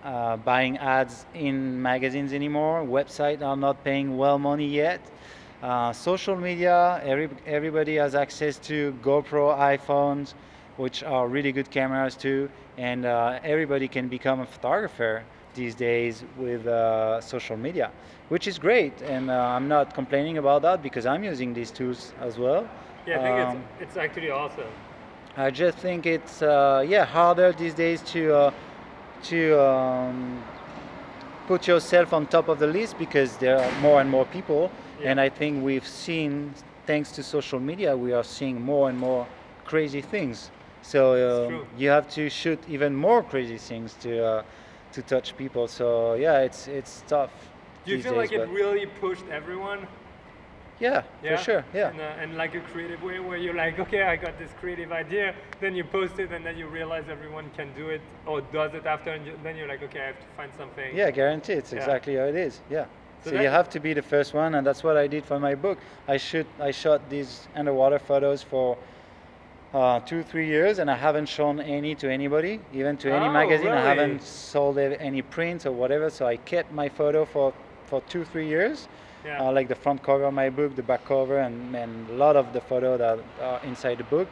uh, 0.05 0.37
buying 0.37 0.79
ads 0.79 1.27
in 1.35 1.83
magazines 1.83 2.33
anymore. 2.33 2.85
Websites 2.85 3.43
are 3.43 3.57
not 3.57 3.83
paying 3.83 4.17
well 4.17 4.39
money 4.39 4.69
yet. 4.69 5.01
Uh, 5.63 5.93
social 5.93 6.37
media, 6.37 7.01
every, 7.03 7.29
everybody 7.45 7.97
has 7.97 8.15
access 8.15 8.59
to 8.59 8.97
GoPro, 9.03 9.59
iPhones, 9.59 10.35
which 10.77 11.03
are 11.03 11.27
really 11.27 11.51
good 11.51 11.69
cameras 11.69 12.15
too, 12.15 12.49
and 12.77 13.05
uh, 13.05 13.41
everybody 13.43 13.89
can 13.89 14.07
become 14.07 14.39
a 14.39 14.47
photographer 14.47 15.25
these 15.55 15.75
days 15.75 16.23
with 16.37 16.65
uh, 16.69 17.21
social 17.21 17.57
media, 17.57 17.91
which 18.29 18.47
is 18.47 18.57
great. 18.57 19.03
And 19.03 19.31
uh, 19.31 19.35
I'm 19.35 19.67
not 19.67 19.95
complaining 19.95 20.39
about 20.39 20.63
that 20.63 20.81
because 20.81 21.07
I'm 21.07 21.25
using 21.25 21.53
these 21.53 21.73
tools 21.73 22.13
as 22.21 22.39
well. 22.39 22.69
Yeah, 23.05 23.19
I 23.19 23.23
think 23.23 23.41
Um, 23.41 23.57
it's, 23.81 23.83
it's 23.83 23.97
actually 23.97 24.31
awesome. 24.31 24.71
I 25.37 25.51
just 25.51 25.79
think 25.79 26.07
it's 26.07 26.41
uh, 26.43 26.85
yeah 26.87 27.05
harder 27.05 27.53
these 27.53 27.75
days 27.75 28.01
to 28.13 28.35
uh, 28.35 28.51
to 29.25 29.61
um, 29.61 30.43
put 31.49 31.67
yourself 31.67 32.13
on 32.13 32.27
top 32.27 32.49
of 32.49 32.59
the 32.61 32.67
list 32.67 32.97
because 32.99 33.37
there 33.39 33.59
are 33.59 33.81
more 33.81 34.01
and 34.01 34.11
more 34.11 34.27
people, 34.27 34.71
Yeah. 35.01 35.11
and 35.11 35.21
I 35.21 35.29
think 35.29 35.65
we've 35.65 35.87
seen 35.87 36.53
thanks 36.87 37.13
to 37.13 37.23
social 37.23 37.61
media 37.61 37.97
we 37.97 38.13
are 38.13 38.25
seeing 38.25 38.61
more 38.61 38.89
and 38.89 38.99
more 38.99 39.27
crazy 39.65 40.01
things. 40.01 40.51
So 40.83 41.13
uh, 41.13 41.65
you 41.77 41.91
have 41.91 42.09
to 42.11 42.31
shoot 42.31 42.59
even 42.69 42.95
more 42.95 43.23
crazy 43.23 43.59
things 43.59 43.95
to 44.01 44.25
uh, 44.25 44.43
to 44.93 45.03
touch 45.03 45.37
people. 45.37 45.69
So 45.69 46.15
yeah, 46.15 46.41
it's 46.41 46.69
it's 46.69 47.03
tough. 47.07 47.31
Do 47.85 47.93
you 47.93 48.03
feel 48.03 48.13
days, 48.13 48.31
like 48.31 48.33
it 48.33 48.49
really 48.49 48.87
pushed 48.87 49.27
everyone? 49.31 49.87
yeah, 50.81 51.03
Yeah, 51.23 51.37
for 51.37 51.43
sure. 51.43 51.65
Yeah. 51.75 51.91
In, 51.91 52.01
a, 52.01 52.23
in 52.23 52.37
like 52.37 52.55
a 52.55 52.61
creative 52.61 53.03
way 53.03 53.19
where 53.19 53.37
you're 53.37 53.55
like, 53.55 53.79
okay, 53.81 54.03
I 54.03 54.17
got 54.17 54.39
this 54.39 54.51
creative 54.61 54.93
idea, 54.93 55.35
then 55.61 55.75
you 55.75 55.85
post 55.85 56.19
it, 56.19 56.33
and 56.33 56.45
then 56.47 56.57
you 56.57 56.69
realize 56.69 57.05
everyone 57.11 57.51
can 57.57 57.69
do 57.75 57.89
it 57.89 58.01
or 58.27 58.41
does 58.41 58.75
it 58.75 58.87
after, 58.87 59.11
and 59.11 59.27
then 59.43 59.57
you're 59.57 59.67
like, 59.69 59.83
okay, 59.83 60.01
I 60.01 60.07
have 60.07 60.21
to 60.21 60.27
find 60.37 60.53
something. 60.57 60.97
Yeah, 60.97 61.11
guarantee. 61.11 61.55
It's 61.55 61.73
Yeah. 61.73 61.79
exactly 61.81 62.15
how 62.17 62.25
it 62.25 62.37
is. 62.37 62.61
Yeah. 62.71 62.87
So 63.25 63.31
So, 63.31 63.41
you 63.41 63.49
have 63.49 63.69
to 63.71 63.81
be 63.81 63.95
the 63.95 64.03
first 64.03 64.35
one, 64.35 64.55
and 64.55 64.67
that's 64.67 64.83
what 64.85 64.97
I 64.97 65.07
did 65.07 65.25
for 65.25 65.39
my 65.41 65.55
book. 65.55 65.79
I 66.07 66.17
shoot, 66.17 66.47
I 66.61 66.71
shot 66.71 67.01
these 67.11 67.49
underwater 67.55 67.99
photos 67.99 68.43
for 68.43 68.77
uh, 69.75 70.01
two, 70.01 70.23
three 70.23 70.47
years, 70.47 70.79
and 70.79 70.91
I 70.91 70.97
haven't 70.97 71.29
shown 71.29 71.61
any 71.61 71.95
to 71.97 72.11
anybody, 72.11 72.61
even 72.73 72.97
to 72.99 73.13
any 73.13 73.27
Oh, 73.27 73.33
magazine. 73.33 73.69
I 73.69 73.81
haven't 73.81 74.23
sold 74.23 74.79
any 74.79 75.23
prints 75.23 75.67
or 75.67 75.73
whatever. 75.73 76.11
So 76.11 76.27
I 76.27 76.37
kept 76.37 76.73
my 76.73 76.89
photo 76.89 77.25
for 77.25 77.53
for 77.87 78.03
two, 78.03 78.25
three 78.25 78.47
years. 78.47 78.89
Yeah. 79.25 79.43
Uh, 79.43 79.53
like 79.53 79.69
the 79.69 79.75
front 79.75 80.03
cover 80.03 80.25
of 80.25 80.35
my 80.35 80.51
book, 80.51 80.77
the 80.77 80.83
back 80.83 81.05
cover, 81.05 81.39
and, 81.39 81.75
and 81.75 82.09
a 82.11 82.13
lot 82.13 82.37
of 82.37 82.53
the 82.53 82.61
photo 82.61 82.97
that 82.97 83.19
are 83.43 83.61
inside 83.65 83.99
the 83.99 84.05
book. 84.05 84.29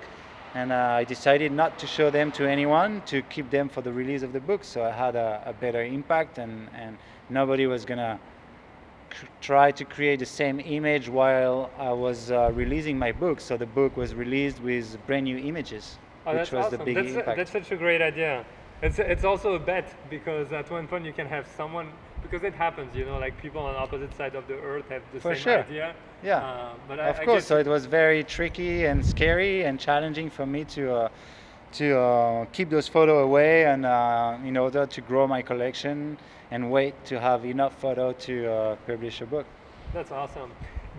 And 0.55 0.73
uh, 0.73 1.01
I 1.01 1.05
decided 1.05 1.53
not 1.53 1.79
to 1.81 1.87
show 1.87 2.09
them 2.11 2.31
to 2.33 2.49
anyone, 2.49 3.03
to 3.07 3.23
keep 3.23 3.51
them 3.51 3.69
for 3.69 3.83
the 3.83 3.93
release 3.93 4.23
of 4.23 4.33
the 4.33 4.41
book. 4.41 4.63
So 4.63 4.85
I 4.85 4.91
had 4.91 5.17
a, 5.17 5.43
a 5.45 5.53
better 5.53 5.83
impact, 5.83 6.39
and, 6.39 6.69
and 6.75 6.97
nobody 7.29 7.67
was 7.67 7.85
gonna 7.85 8.19
try 9.41 9.71
to 9.73 9.85
create 9.85 10.19
the 10.21 10.27
same 10.27 10.61
image 10.61 11.09
while 11.09 11.71
I 11.79 11.93
was 11.93 12.31
uh, 12.31 12.51
releasing 12.53 12.99
my 12.99 13.13
book. 13.13 13.41
So 13.41 13.57
the 13.57 13.67
book 13.67 13.97
was 13.97 14.15
released 14.15 14.61
with 14.61 15.05
brand 15.07 15.25
new 15.25 15.39
images, 15.39 15.99
Oh, 16.27 16.35
which 16.35 16.53
was 16.53 16.67
awesome. 16.67 16.79
the 16.79 16.85
big 16.85 16.95
that's, 16.97 17.17
a- 17.17 17.35
that's 17.37 17.51
such 17.53 17.71
a 17.73 17.77
great 17.77 18.03
idea. 18.03 18.45
It's, 18.83 18.99
it's 18.99 19.25
also 19.25 19.55
a 19.55 19.59
bet 19.59 19.95
because 20.11 20.53
at 20.53 20.71
one 20.71 20.87
point 20.87 21.05
you 21.07 21.13
can 21.13 21.27
have 21.27 21.47
someone 21.57 21.93
because 22.23 22.43
it 22.43 22.55
happens, 22.55 22.95
you 22.95 23.05
know, 23.05 23.19
like 23.19 23.41
people 23.41 23.63
on 23.63 23.75
opposite 23.77 24.15
side 24.17 24.35
of 24.35 24.47
the 24.49 24.55
earth 24.61 24.89
have 24.89 25.03
the 25.13 25.21
For 25.21 25.35
same 25.35 25.43
sure. 25.43 25.59
idea. 25.61 25.95
Yeah. 26.23 26.39
Uh, 26.39 26.75
but 26.89 27.01
I, 27.01 27.09
of 27.09 27.21
I 27.21 27.25
course, 27.25 27.47
so 27.47 27.57
it 27.59 27.67
was 27.67 27.87
very 27.87 28.25
tricky 28.25 28.85
and 28.87 29.05
scary 29.05 29.65
and 29.65 29.79
challenging 29.79 30.29
for 30.31 30.45
me 30.47 30.65
to 30.77 30.95
uh, 30.95 31.09
to 31.77 31.99
uh, 31.99 32.45
keep 32.53 32.71
those 32.71 32.89
photos 32.89 33.23
away 33.23 33.67
and 33.67 33.85
uh, 33.85 34.39
in 34.45 34.57
order 34.57 34.87
to 34.87 35.01
grow 35.03 35.27
my 35.27 35.43
collection 35.43 36.17
and 36.51 36.71
wait 36.71 36.95
to 37.05 37.21
have 37.21 37.45
enough 37.45 37.79
photo 37.79 38.13
to 38.13 38.51
uh, 38.51 38.77
publish 38.87 39.21
a 39.21 39.27
book. 39.27 39.47
That's 39.93 40.11
awesome. 40.11 40.51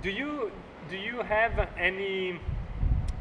Do 0.04 0.12
you 0.12 0.52
do 0.90 0.98
you 0.98 1.22
have 1.24 1.70
any 1.78 2.40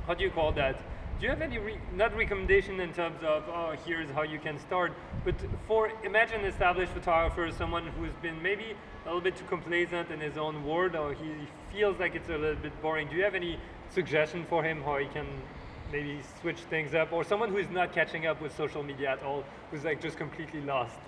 how 0.06 0.14
do 0.14 0.22
you 0.22 0.30
call 0.30 0.52
that? 0.52 0.76
Do 1.18 1.24
you 1.24 1.30
have 1.30 1.40
any 1.40 1.58
re- 1.58 1.80
not 1.94 2.14
recommendation 2.14 2.78
in 2.80 2.92
terms 2.92 3.22
of 3.22 3.44
oh 3.48 3.74
here's 3.86 4.10
how 4.10 4.22
you 4.22 4.38
can 4.38 4.58
start, 4.58 4.92
but 5.24 5.34
for 5.66 5.90
imagine 6.04 6.44
established 6.44 6.92
photographer, 6.92 7.50
someone 7.50 7.86
who's 7.96 8.16
been 8.20 8.42
maybe 8.42 8.76
a 9.04 9.06
little 9.06 9.22
bit 9.22 9.36
too 9.36 9.46
complacent 9.48 10.10
in 10.10 10.20
his 10.20 10.36
own 10.36 10.62
world 10.66 10.94
or 10.94 11.14
he 11.14 11.30
feels 11.72 11.98
like 11.98 12.14
it's 12.14 12.28
a 12.28 12.36
little 12.36 12.62
bit 12.62 12.74
boring. 12.82 13.08
Do 13.08 13.16
you 13.16 13.24
have 13.24 13.34
any 13.34 13.58
suggestion 13.88 14.44
for 14.44 14.62
him 14.62 14.82
how 14.82 14.98
he 14.98 15.06
can 15.06 15.26
maybe 15.92 16.20
switch 16.40 16.60
things 16.60 16.94
up 16.94 17.12
or 17.12 17.24
someone 17.24 17.50
who's 17.50 17.70
not 17.70 17.92
catching 17.92 18.26
up 18.26 18.40
with 18.40 18.54
social 18.56 18.82
media 18.82 19.10
at 19.12 19.22
all, 19.22 19.44
who's 19.70 19.84
like 19.84 20.00
just 20.00 20.16
completely 20.16 20.60
lost? 20.62 20.98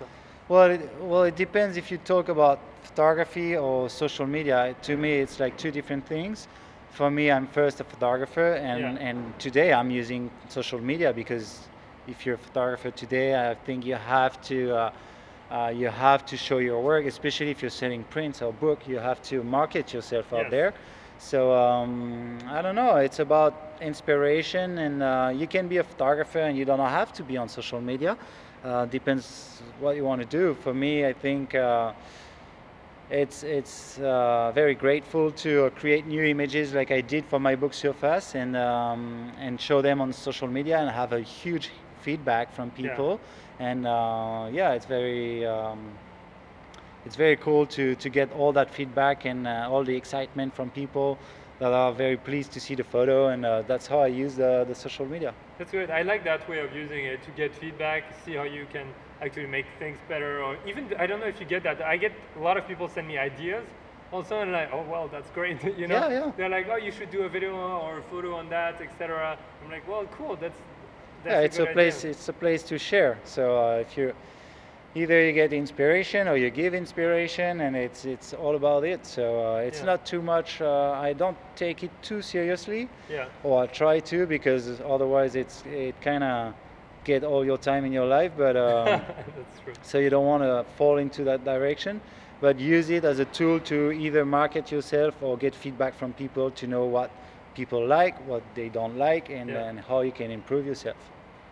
Well, 0.47 0.71
it, 0.71 0.81
well, 0.99 1.23
it 1.23 1.35
depends 1.35 1.77
if 1.77 1.91
you 1.91 1.97
talk 1.97 2.29
about 2.29 2.59
photography 2.81 3.55
or 3.55 3.89
social 3.89 4.25
media. 4.25 4.75
To 4.83 4.97
me, 4.97 5.13
it's 5.19 5.39
like 5.39 5.57
two 5.57 5.71
different 5.71 6.07
things. 6.07 6.47
For 6.89 7.11
me, 7.11 7.29
I'm 7.29 7.45
first 7.47 7.79
a 7.81 7.83
photographer, 7.83 8.53
and, 8.53 8.81
Yeah. 8.81 9.07
and 9.09 9.37
today 9.39 9.71
I'm 9.73 9.91
using 9.91 10.31
social 10.47 10.79
media 10.79 11.13
because 11.13 11.69
if 12.07 12.25
you're 12.25 12.35
a 12.35 12.39
photographer 12.39 12.89
today, 12.89 13.49
I 13.51 13.53
think 13.53 13.85
you 13.85 13.93
have 13.95 14.41
to 14.43 14.75
uh, 14.75 14.91
uh, 15.51 15.73
you 15.75 15.87
have 15.87 16.25
to 16.27 16.37
show 16.37 16.59
your 16.59 16.79
work, 16.81 17.05
especially 17.05 17.49
if 17.49 17.61
you're 17.61 17.71
selling 17.71 18.03
prints 18.03 18.41
or 18.41 18.53
book. 18.53 18.87
You 18.87 18.99
have 18.99 19.21
to 19.23 19.43
market 19.43 19.93
yourself 19.93 20.31
out 20.31 20.43
Yes. 20.45 20.51
there. 20.51 20.73
So 21.17 21.51
um, 21.53 22.37
I 22.47 22.61
don't 22.61 22.75
know. 22.75 22.97
It's 22.97 23.19
about 23.19 23.68
inspiration, 23.81 24.77
and 24.77 25.03
uh, 25.03 25.31
you 25.33 25.47
can 25.47 25.67
be 25.67 25.77
a 25.77 25.83
photographer, 25.83 26.39
and 26.39 26.57
you 26.57 26.65
don't 26.65 26.79
have 26.79 27.13
to 27.13 27.23
be 27.23 27.37
on 27.37 27.49
social 27.49 27.81
media. 27.81 28.17
Uh, 28.63 28.85
depends 28.85 29.61
what 29.79 29.95
you 29.95 30.03
want 30.03 30.21
to 30.21 30.27
do. 30.27 30.53
For 30.55 30.73
me, 30.73 31.05
I 31.05 31.13
think 31.13 31.55
uh, 31.55 31.93
it's 33.09 33.43
it's 33.43 33.97
uh, 33.99 34.51
very 34.53 34.75
grateful 34.75 35.31
to 35.31 35.65
uh, 35.65 35.69
create 35.71 36.05
new 36.05 36.23
images 36.23 36.73
like 36.73 36.91
I 36.91 37.01
did 37.01 37.25
for 37.25 37.39
my 37.39 37.55
book 37.55 37.73
Surface, 37.73 38.35
and 38.35 38.55
um, 38.55 39.31
and 39.39 39.59
show 39.59 39.81
them 39.81 40.01
on 40.01 40.13
social 40.13 40.47
media, 40.47 40.79
and 40.79 40.89
have 40.89 41.13
a 41.13 41.21
huge 41.21 41.69
feedback 42.01 42.53
from 42.53 42.71
Yeah. 42.75 42.89
people. 42.89 43.19
And 43.59 43.85
uh, 43.85 44.49
yeah, 44.51 44.73
it's 44.73 44.85
very. 44.85 45.45
Um, 45.45 45.79
it's 47.05 47.15
very 47.15 47.37
cool 47.37 47.65
to, 47.67 47.95
to 47.95 48.09
get 48.09 48.31
all 48.33 48.51
that 48.53 48.69
feedback 48.69 49.25
and 49.25 49.47
uh, 49.47 49.67
all 49.71 49.83
the 49.85 49.95
excitement 49.95 50.53
from 50.53 50.69
people 50.69 51.17
that 51.59 51.73
are 51.73 51.91
very 51.91 52.17
pleased 52.17 52.51
to 52.53 52.59
see 52.59 52.75
the 52.75 52.83
photo 52.83 53.27
and 53.27 53.45
uh, 53.45 53.61
that's 53.63 53.87
how 53.87 53.99
I 53.99 54.07
use 54.07 54.35
the, 54.35 54.65
the 54.67 54.75
social 54.75 55.05
media. 55.05 55.33
That's 55.57 55.71
good. 55.71 55.91
I 55.91 56.03
like 56.03 56.23
that 56.23 56.47
way 56.49 56.59
of 56.59 56.73
using 56.73 57.05
it 57.05 57.21
to 57.23 57.31
get 57.31 57.53
feedback, 57.53 58.03
see 58.25 58.33
how 58.35 58.43
you 58.43 58.65
can 58.71 58.87
actually 59.21 59.47
make 59.47 59.65
things 59.77 59.97
better, 60.07 60.41
or 60.41 60.57
even 60.65 60.93
I 60.97 61.05
don't 61.05 61.19
know 61.19 61.27
if 61.27 61.39
you 61.39 61.45
get 61.45 61.63
that. 61.63 61.81
I 61.81 61.97
get 61.97 62.13
a 62.37 62.39
lot 62.39 62.55
of 62.55 62.65
people 62.65 62.87
send 62.87 63.07
me 63.07 63.17
ideas. 63.17 63.65
Also, 64.11 64.39
and 64.41 64.51
like, 64.53 64.69
oh 64.73 64.83
well, 64.89 65.07
that's 65.09 65.29
great. 65.31 65.61
you 65.77 65.87
know, 65.87 65.95
Yeah, 65.95 66.09
yeah. 66.09 66.31
they're 66.37 66.49
like, 66.49 66.67
oh, 66.71 66.77
you 66.77 66.91
should 66.91 67.11
do 67.11 67.23
a 67.23 67.29
video 67.29 67.53
or 67.55 67.99
a 67.99 68.01
photo 68.03 68.35
on 68.35 68.49
that, 68.49 68.81
etc. 68.81 69.37
I'm 69.63 69.69
like, 69.69 69.87
well, 69.87 70.05
cool. 70.17 70.35
That's 70.37 70.57
that's 71.23 71.33
yeah, 71.33 71.41
it's 71.41 71.59
a 71.59 71.65
place 71.67 71.99
idea. 71.99 72.11
it's 72.11 72.29
a 72.29 72.33
place 72.33 72.63
to 72.63 72.79
share. 72.79 73.19
So 73.25 73.57
uh, 73.57 73.83
if 73.85 73.97
you 73.97 74.13
either 74.95 75.25
you 75.25 75.33
get 75.33 75.53
inspiration 75.53 76.27
or 76.27 76.35
you 76.37 76.49
give 76.49 76.73
inspiration 76.73 77.61
and 77.61 77.75
it's 77.75 78.05
it's 78.05 78.33
all 78.33 78.55
about 78.55 78.83
it. 78.83 79.05
So 79.05 79.23
uh, 79.55 79.57
it's 79.67 79.79
Yeah. 79.79 79.85
not 79.91 80.05
too 80.05 80.21
much 80.21 80.61
uh, 80.61 80.91
I 81.09 81.13
don't 81.13 81.37
take 81.55 81.83
it 81.83 81.91
too 82.01 82.21
seriously 82.21 82.89
Yeah, 83.09 83.27
or 83.43 83.63
I 83.63 83.67
try 83.67 83.99
to 83.99 84.25
because 84.25 84.81
otherwise 84.81 85.35
it's 85.35 85.63
it 85.65 86.01
kind 86.01 86.23
of 86.23 86.53
get 87.03 87.23
all 87.23 87.45
your 87.45 87.57
time 87.57 87.85
in 87.85 87.93
your 87.93 88.05
life 88.05 88.33
but 88.37 88.55
um, 88.57 89.01
that's 89.37 89.59
true. 89.63 89.73
so 89.81 89.97
you 89.99 90.09
don't 90.09 90.25
want 90.25 90.43
to 90.43 90.65
fall 90.77 90.97
into 90.97 91.23
that 91.23 91.43
direction 91.45 92.01
but 92.41 92.59
use 92.59 92.89
it 92.89 93.03
as 93.05 93.19
a 93.19 93.25
tool 93.25 93.59
to 93.59 93.91
either 93.91 94.25
market 94.25 94.71
yourself 94.71 95.21
or 95.21 95.37
get 95.37 95.55
feedback 95.55 95.93
from 95.95 96.13
people 96.13 96.51
to 96.51 96.67
know 96.67 96.85
what 96.85 97.09
people 97.53 97.85
like 97.87 98.19
what 98.27 98.43
they 98.53 98.69
don't 98.69 98.97
like 98.97 99.29
and, 99.29 99.49
Yeah. 99.49 99.63
and 99.69 99.79
how 99.79 100.01
you 100.01 100.11
can 100.11 100.29
improve 100.31 100.65
yourself 100.65 100.97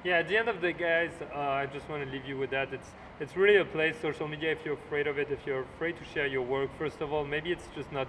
Yeah, 0.03 0.19
at 0.19 0.27
the 0.29 0.37
end 0.37 0.47
of 0.47 0.61
the 0.61 0.71
day, 0.71 0.77
guys, 0.87 1.13
uh, 1.21 1.37
I 1.63 1.65
just 1.65 1.89
want 1.89 2.01
to 2.05 2.09
leave 2.09 2.25
you 2.25 2.37
with 2.37 2.51
that. 2.51 2.71
It's 2.71 2.91
it's 3.19 3.35
really 3.35 3.57
a 3.57 3.65
place, 3.65 3.95
social 4.01 4.27
media. 4.27 4.51
If 4.51 4.63
you're 4.65 4.75
afraid 4.75 5.07
of 5.07 5.17
it, 5.17 5.31
if 5.31 5.45
you're 5.45 5.65
afraid 5.75 5.97
to 5.97 6.05
share 6.13 6.27
your 6.27 6.43
work, 6.43 6.69
first 6.77 7.01
of 7.01 7.11
all, 7.11 7.25
maybe 7.25 7.51
it's 7.51 7.67
just 7.75 7.91
not. 7.91 8.07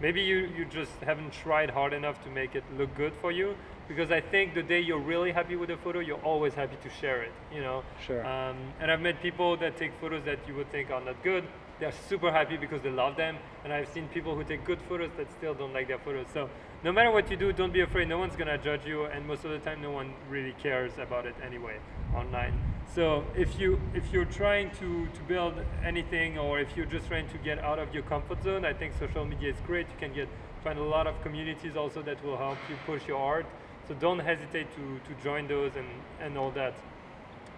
Maybe 0.00 0.22
you 0.22 0.50
you 0.56 0.64
just 0.64 0.92
haven't 1.02 1.32
tried 1.32 1.70
hard 1.70 1.92
enough 1.92 2.22
to 2.24 2.30
make 2.30 2.54
it 2.54 2.64
look 2.76 2.94
good 2.96 3.12
for 3.20 3.30
you. 3.32 3.54
Because 3.86 4.10
I 4.10 4.20
think 4.20 4.54
the 4.54 4.62
day 4.62 4.80
you're 4.80 5.06
really 5.12 5.30
happy 5.30 5.56
with 5.56 5.70
a 5.70 5.76
photo, 5.76 5.98
you're 5.98 6.24
always 6.24 6.54
happy 6.54 6.76
to 6.82 6.90
share 7.00 7.22
it. 7.22 7.32
You 7.52 7.60
know. 7.60 7.82
Sure. 8.06 8.26
Um, 8.26 8.56
and 8.80 8.90
I've 8.90 9.00
met 9.00 9.20
people 9.22 9.56
that 9.58 9.76
take 9.76 9.92
photos 10.00 10.24
that 10.24 10.38
you 10.48 10.54
would 10.54 10.70
think 10.72 10.90
are 10.90 11.00
not 11.00 11.22
good. 11.22 11.44
They're 11.80 11.92
super 12.08 12.30
happy 12.30 12.56
because 12.56 12.82
they 12.82 12.90
love 12.90 13.16
them. 13.16 13.36
And 13.64 13.72
I've 13.72 13.88
seen 13.88 14.08
people 14.08 14.34
who 14.36 14.44
take 14.44 14.64
good 14.64 14.80
photos 14.88 15.10
that 15.16 15.26
still 15.38 15.54
don't 15.54 15.72
like 15.72 15.88
their 15.88 15.98
photos. 15.98 16.26
So 16.32 16.48
no 16.84 16.92
matter 16.92 17.10
what 17.10 17.30
you 17.30 17.36
do, 17.36 17.50
don't 17.52 17.72
be 17.72 17.80
afraid. 17.80 18.08
No 18.08 18.18
one's 18.18 18.36
gonna 18.36 18.58
judge 18.58 18.86
you, 18.86 19.06
and 19.06 19.26
most 19.26 19.44
of 19.46 19.50
the 19.50 19.58
time, 19.58 19.80
no 19.80 19.90
one 19.90 20.12
really 20.28 20.54
cares 20.62 20.92
about 20.98 21.24
it 21.24 21.34
anyway 21.42 21.78
online. 22.14 22.52
So 22.94 23.24
if 23.34 23.58
you 23.58 23.80
if 23.94 24.12
you're 24.12 24.26
trying 24.26 24.70
to 24.80 25.06
to 25.06 25.20
build 25.26 25.54
anything, 25.82 26.38
or 26.38 26.60
if 26.60 26.76
you're 26.76 26.86
just 26.96 27.08
trying 27.08 27.28
to 27.28 27.38
get 27.38 27.58
out 27.58 27.78
of 27.78 27.92
your 27.94 28.02
comfort 28.02 28.42
zone, 28.44 28.64
I 28.66 28.74
think 28.74 28.92
social 28.98 29.24
media 29.24 29.50
is 29.50 29.60
great. 29.66 29.86
You 29.88 29.98
can 29.98 30.12
get 30.14 30.28
find 30.62 30.78
a 30.78 30.82
lot 30.82 31.06
of 31.06 31.14
communities 31.22 31.74
also 31.76 32.02
that 32.02 32.22
will 32.22 32.36
help 32.36 32.58
you 32.68 32.76
push 32.86 33.08
your 33.08 33.18
art. 33.18 33.46
So 33.88 33.94
don't 33.94 34.18
hesitate 34.20 34.68
to 34.76 34.84
to 35.06 35.22
join 35.22 35.48
those 35.48 35.72
and 35.76 35.88
and 36.20 36.36
all 36.36 36.50
that. 36.50 36.74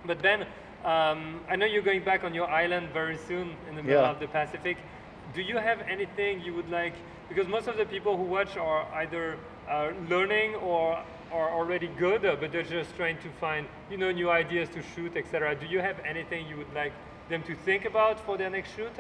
But 0.05 0.23
Ben, 0.23 0.43
um, 0.85 1.41
I 1.51 1.57
know 1.57 1.67
you're 1.67 1.83
going 1.91 2.05
back 2.05 2.23
on 2.23 2.33
your 2.33 2.49
island 2.49 2.91
very 2.93 3.19
soon 3.29 3.57
in 3.69 3.75
the 3.75 3.83
middle 3.83 4.03
Yeah. 4.03 4.11
of 4.15 4.21
the 4.21 4.29
Pacific. 4.29 4.77
Do 5.35 5.43
you 5.43 5.59
have 5.59 5.81
anything 5.83 6.41
you 6.41 6.55
would 6.55 6.71
like? 6.71 6.95
Because 7.29 7.49
most 7.49 7.69
of 7.69 7.77
the 7.77 7.85
people 7.85 8.17
who 8.17 8.23
watch 8.23 8.57
are 8.57 8.87
either 8.95 9.37
uh, 9.69 9.91
learning 10.09 10.55
or 10.57 11.03
are 11.33 11.51
already 11.51 11.89
good, 11.99 12.25
uh, 12.25 12.37
but 12.39 12.53
they're 12.53 12.62
just 12.62 12.95
trying 12.97 13.19
to 13.19 13.29
find 13.41 13.67
you 13.91 13.97
know 13.97 14.11
new 14.12 14.31
ideas 14.31 14.69
to 14.71 14.83
shoot, 14.95 15.17
etc. 15.17 15.55
Do 15.57 15.67
you 15.67 15.81
have 15.81 15.99
anything 16.05 16.47
you 16.47 16.57
would 16.57 16.73
like 16.75 16.93
them 17.29 17.43
to 17.43 17.55
think 17.55 17.85
about 17.85 18.21
for 18.21 18.37
their 18.37 18.51
next 18.51 18.75
shoot? 18.77 18.93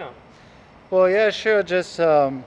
Well, 0.90 1.08
yeah, 1.08 1.30
sure. 1.30 1.62
Just 1.62 2.00
um, 2.00 2.44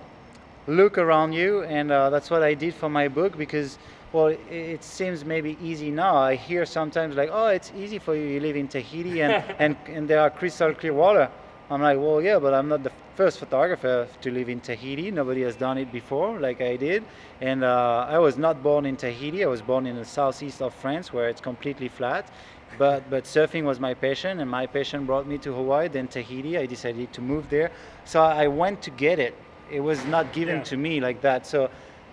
look 0.67 0.97
around 0.97 1.33
you, 1.33 1.63
and 1.63 1.91
uh, 1.91 2.09
that's 2.09 2.29
what 2.29 2.43
I 2.43 2.53
did 2.53 2.73
for 2.73 2.89
my 2.89 3.07
book 3.07 3.37
because, 3.37 3.77
well, 4.11 4.27
it, 4.27 4.39
it 4.49 4.83
seems 4.83 5.23
maybe 5.23 5.57
easy 5.61 5.91
now. 5.91 6.17
I 6.17 6.35
hear 6.35 6.65
sometimes 6.65 7.15
like, 7.15 7.29
oh, 7.31 7.47
it's 7.47 7.71
easy 7.75 7.99
for 7.99 8.15
you. 8.15 8.23
You 8.23 8.39
live 8.39 8.55
in 8.55 8.67
Tahiti, 8.67 9.21
and 9.21 9.43
and, 9.59 9.77
and 9.87 10.07
there 10.07 10.19
are 10.19 10.29
crystal 10.29 10.73
clear 10.73 10.93
water. 10.93 11.29
I'm 11.71 11.81
like, 11.81 11.97
well, 11.99 12.21
yeah, 12.21 12.39
but 12.39 12.53
I'm 12.53 12.67
not 12.67 12.83
the 12.83 12.91
first 13.19 13.37
photographer 13.37 14.07
to 14.21 14.31
live 14.31 14.47
in 14.47 14.61
Tahiti. 14.61 15.11
Nobody 15.11 15.41
has 15.41 15.57
done 15.57 15.77
it 15.77 15.91
before, 15.91 16.39
like 16.39 16.61
I 16.61 16.77
did. 16.77 17.03
And 17.41 17.65
uh, 17.65 18.15
I 18.15 18.17
was 18.17 18.37
not 18.37 18.63
born 18.63 18.85
in 18.85 18.95
Tahiti. 18.95 19.43
I 19.43 19.47
was 19.47 19.61
born 19.61 19.85
in 19.87 19.97
the 19.97 20.05
southeast 20.05 20.61
of 20.61 20.73
France, 20.73 21.11
where 21.11 21.27
it's 21.27 21.41
completely 21.41 21.89
flat. 21.89 22.31
But 22.77 23.09
but 23.09 23.25
surfing 23.25 23.65
was 23.65 23.77
my 23.77 23.93
passion, 23.93 24.39
and 24.39 24.49
my 24.49 24.65
passion 24.67 25.05
brought 25.05 25.27
me 25.27 25.37
to 25.39 25.49
Hawaii. 25.53 25.89
Then 25.89 26.07
Tahiti, 26.07 26.57
I 26.57 26.65
decided 26.65 27.11
to 27.17 27.21
move 27.21 27.49
there. 27.49 27.69
So 28.05 28.17
I 28.43 28.47
went 28.47 28.81
to 28.87 28.91
get 28.91 29.19
it. 29.19 29.33
It 29.69 29.81
was 29.81 29.99
not 30.05 30.25
given 30.31 30.57
Yeah. 30.57 30.71
to 30.71 30.77
me 30.77 30.93
like 31.07 31.19
that. 31.27 31.45
So 31.45 31.59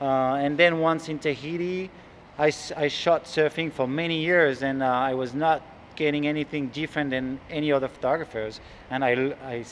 uh, 0.01 0.45
and 0.45 0.59
then 0.59 0.73
once 0.91 1.09
in 1.09 1.19
Tahiti, 1.21 1.89
I, 2.37 2.51
I 2.85 2.89
shot 2.89 3.21
surfing 3.37 3.71
for 3.71 3.87
many 3.87 4.19
years, 4.31 4.63
and 4.69 4.83
uh, 4.83 5.11
I 5.11 5.15
was 5.15 5.33
not 5.35 5.63
getting 5.95 6.27
anything 6.27 6.65
different 6.81 7.11
than 7.11 7.39
any 7.49 7.71
other 7.77 7.89
photographers. 7.89 8.61
And 8.91 9.05
I, 9.05 9.13
I 9.57 9.63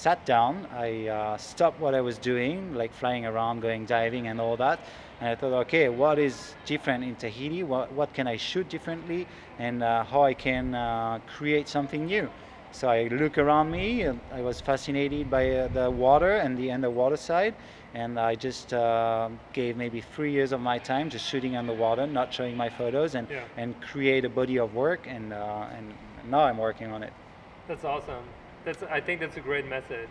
sat 0.00 0.24
down, 0.24 0.66
I 0.72 1.08
uh, 1.08 1.36
stopped 1.36 1.78
what 1.78 1.94
I 1.94 2.00
was 2.00 2.16
doing, 2.16 2.74
like 2.74 2.92
flying 2.94 3.26
around, 3.26 3.60
going 3.60 3.84
diving, 3.84 4.28
and 4.28 4.40
all 4.40 4.56
that. 4.56 4.80
And 5.20 5.28
I 5.28 5.34
thought, 5.34 5.52
okay, 5.64 5.90
what 5.90 6.18
is 6.18 6.54
different 6.64 7.04
in 7.04 7.16
Tahiti? 7.16 7.62
What, 7.62 7.92
what 7.92 8.14
can 8.14 8.26
I 8.26 8.38
shoot 8.38 8.66
differently? 8.70 9.26
And 9.58 9.82
uh, 9.82 10.04
how 10.04 10.22
I 10.22 10.32
can 10.32 10.74
uh, 10.74 11.18
create 11.26 11.68
something 11.68 12.06
new. 12.06 12.30
So 12.72 12.88
I 12.88 13.08
look 13.08 13.36
around 13.36 13.70
me, 13.70 14.02
and 14.02 14.20
I 14.32 14.40
was 14.40 14.58
fascinated 14.62 15.28
by 15.28 15.50
uh, 15.50 15.68
the 15.68 15.90
water 15.90 16.32
and 16.36 16.56
the 16.56 16.70
underwater 16.72 17.18
side. 17.18 17.54
And 17.92 18.18
I 18.18 18.36
just 18.36 18.72
uh, 18.72 19.28
gave 19.52 19.76
maybe 19.76 20.00
three 20.00 20.32
years 20.32 20.52
of 20.52 20.60
my 20.62 20.78
time 20.78 21.10
just 21.10 21.28
shooting 21.28 21.56
underwater, 21.56 22.06
not 22.06 22.32
showing 22.32 22.56
my 22.56 22.70
photos, 22.70 23.16
and, 23.16 23.28
Yeah. 23.28 23.42
and 23.58 23.78
create 23.82 24.24
a 24.24 24.30
body 24.30 24.58
of 24.58 24.74
work. 24.74 25.00
And, 25.06 25.34
uh, 25.34 25.76
and 25.76 25.92
now 26.30 26.40
I'm 26.48 26.56
working 26.56 26.90
on 26.90 27.02
it. 27.02 27.12
That's 27.68 27.84
awesome. 27.84 28.24
That's 28.64 28.82
I 28.84 29.00
think 29.00 29.20
that's 29.20 29.36
a 29.36 29.40
great 29.40 29.66
message. 29.68 30.10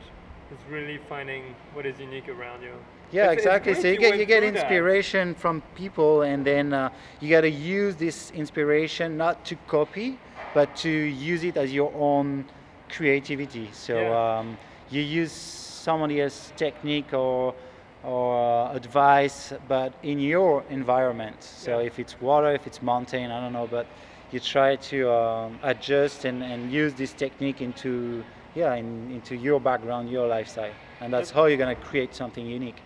It's 0.51 0.63
really 0.69 0.97
finding 1.07 1.43
what 1.73 1.85
is 1.85 1.99
unique 1.99 2.27
around 2.29 2.61
you. 2.63 2.73
Yeah, 3.11 3.23
It's- 3.23 3.37
it's 3.37 3.45
exactly. 3.45 3.73
great 3.73 3.81
So 3.81 3.87
you 3.87 3.93
you 3.93 3.99
get 3.99 4.19
you 4.19 4.25
get 4.25 4.41
through 4.41 4.51
that. 4.51 4.61
inspiration 4.61 5.35
from 5.35 5.61
people, 5.75 6.21
and 6.23 6.45
then 6.45 6.73
uh, 6.73 6.89
you 7.19 7.29
got 7.29 7.41
to 7.41 7.49
use 7.49 7.95
this 7.95 8.31
inspiration 8.31 9.17
not 9.17 9.45
to 9.45 9.55
copy, 9.67 10.17
but 10.53 10.75
to 10.77 10.89
use 10.89 11.43
it 11.43 11.57
as 11.57 11.73
your 11.73 11.91
own 11.95 12.45
creativity. 12.89 13.69
So 13.71 13.93
Yeah. 13.93 14.39
um, 14.39 14.57
you 14.89 15.01
use 15.01 15.31
somebody 15.31 16.21
else's 16.21 16.51
technique 16.55 17.13
or 17.13 17.53
or 18.01 18.69
uh, 18.71 18.73
advice, 18.75 19.51
but 19.67 19.91
in 20.03 20.19
your 20.19 20.63
environment. 20.69 21.43
So 21.43 21.79
Yeah. 21.79 21.85
if 21.87 21.99
it's 21.99 22.15
water, 22.21 22.51
if 22.53 22.65
it's 22.65 22.81
mountain, 22.81 23.29
I 23.29 23.41
don't 23.41 23.51
know, 23.51 23.67
but 23.67 23.85
you 24.31 24.39
try 24.39 24.77
to 24.91 24.97
um, 25.11 25.59
adjust 25.63 26.23
and, 26.25 26.41
and 26.41 26.71
use 26.71 26.93
this 26.93 27.11
technique 27.13 27.59
into 27.61 28.23
yeah 28.55 28.75
in, 28.75 29.11
into 29.11 29.35
your 29.35 29.59
background, 29.59 30.09
your 30.09 30.27
lifestyle, 30.27 30.73
and 31.01 31.13
that's 31.13 31.31
how 31.31 31.45
you're 31.45 31.57
gonna 31.57 31.75
create 31.75 32.13
something 32.15 32.45
unique. 32.45 32.81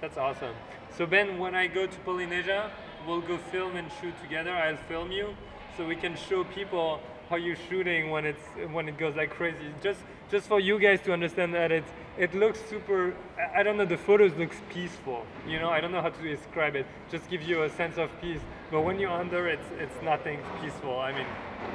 That's 0.00 0.16
awesome. 0.16 0.54
So 0.96 1.06
Ben, 1.06 1.38
when 1.38 1.54
I 1.54 1.66
go 1.68 1.86
to 1.86 1.98
Polynesia, 2.00 2.70
we'll 3.06 3.20
go 3.20 3.38
film 3.38 3.76
and 3.76 3.90
shoot 4.00 4.14
together. 4.20 4.52
I'll 4.52 4.76
film 4.88 5.10
you, 5.10 5.34
so 5.76 5.86
we 5.86 5.96
can 5.96 6.16
show 6.16 6.44
people 6.44 7.00
how 7.32 7.38
you're 7.38 7.62
shooting 7.70 8.10
when 8.10 8.26
it's 8.26 8.46
when 8.76 8.86
it 8.90 8.98
goes 8.98 9.16
like 9.16 9.30
crazy. 9.30 9.68
Just 9.82 10.00
just 10.30 10.46
for 10.46 10.60
you 10.60 10.78
guys 10.78 11.00
to 11.06 11.12
understand 11.14 11.54
that 11.54 11.72
it 11.72 11.84
it 12.18 12.34
looks 12.34 12.60
super. 12.70 13.14
I- 13.58 13.62
don't 13.62 13.78
know. 13.78 13.88
The 13.96 14.02
photos 14.08 14.32
looks 14.42 14.58
peaceful. 14.76 15.20
You 15.48 15.58
know, 15.62 15.70
I 15.76 15.80
don't 15.80 15.92
know 15.96 16.02
how 16.06 16.12
to 16.18 16.22
describe 16.36 16.74
it. 16.80 16.86
Just 17.10 17.24
gives 17.30 17.46
you 17.50 17.62
a 17.62 17.70
sense 17.80 17.96
of 18.04 18.08
peace. 18.20 18.42
But 18.70 18.80
when 18.86 18.96
you're 19.00 19.18
under, 19.24 19.42
it's 19.54 19.68
it's 19.84 19.98
nothing 20.12 20.38
peaceful. 20.60 20.94
I 21.08 21.10
mean, 21.18 21.30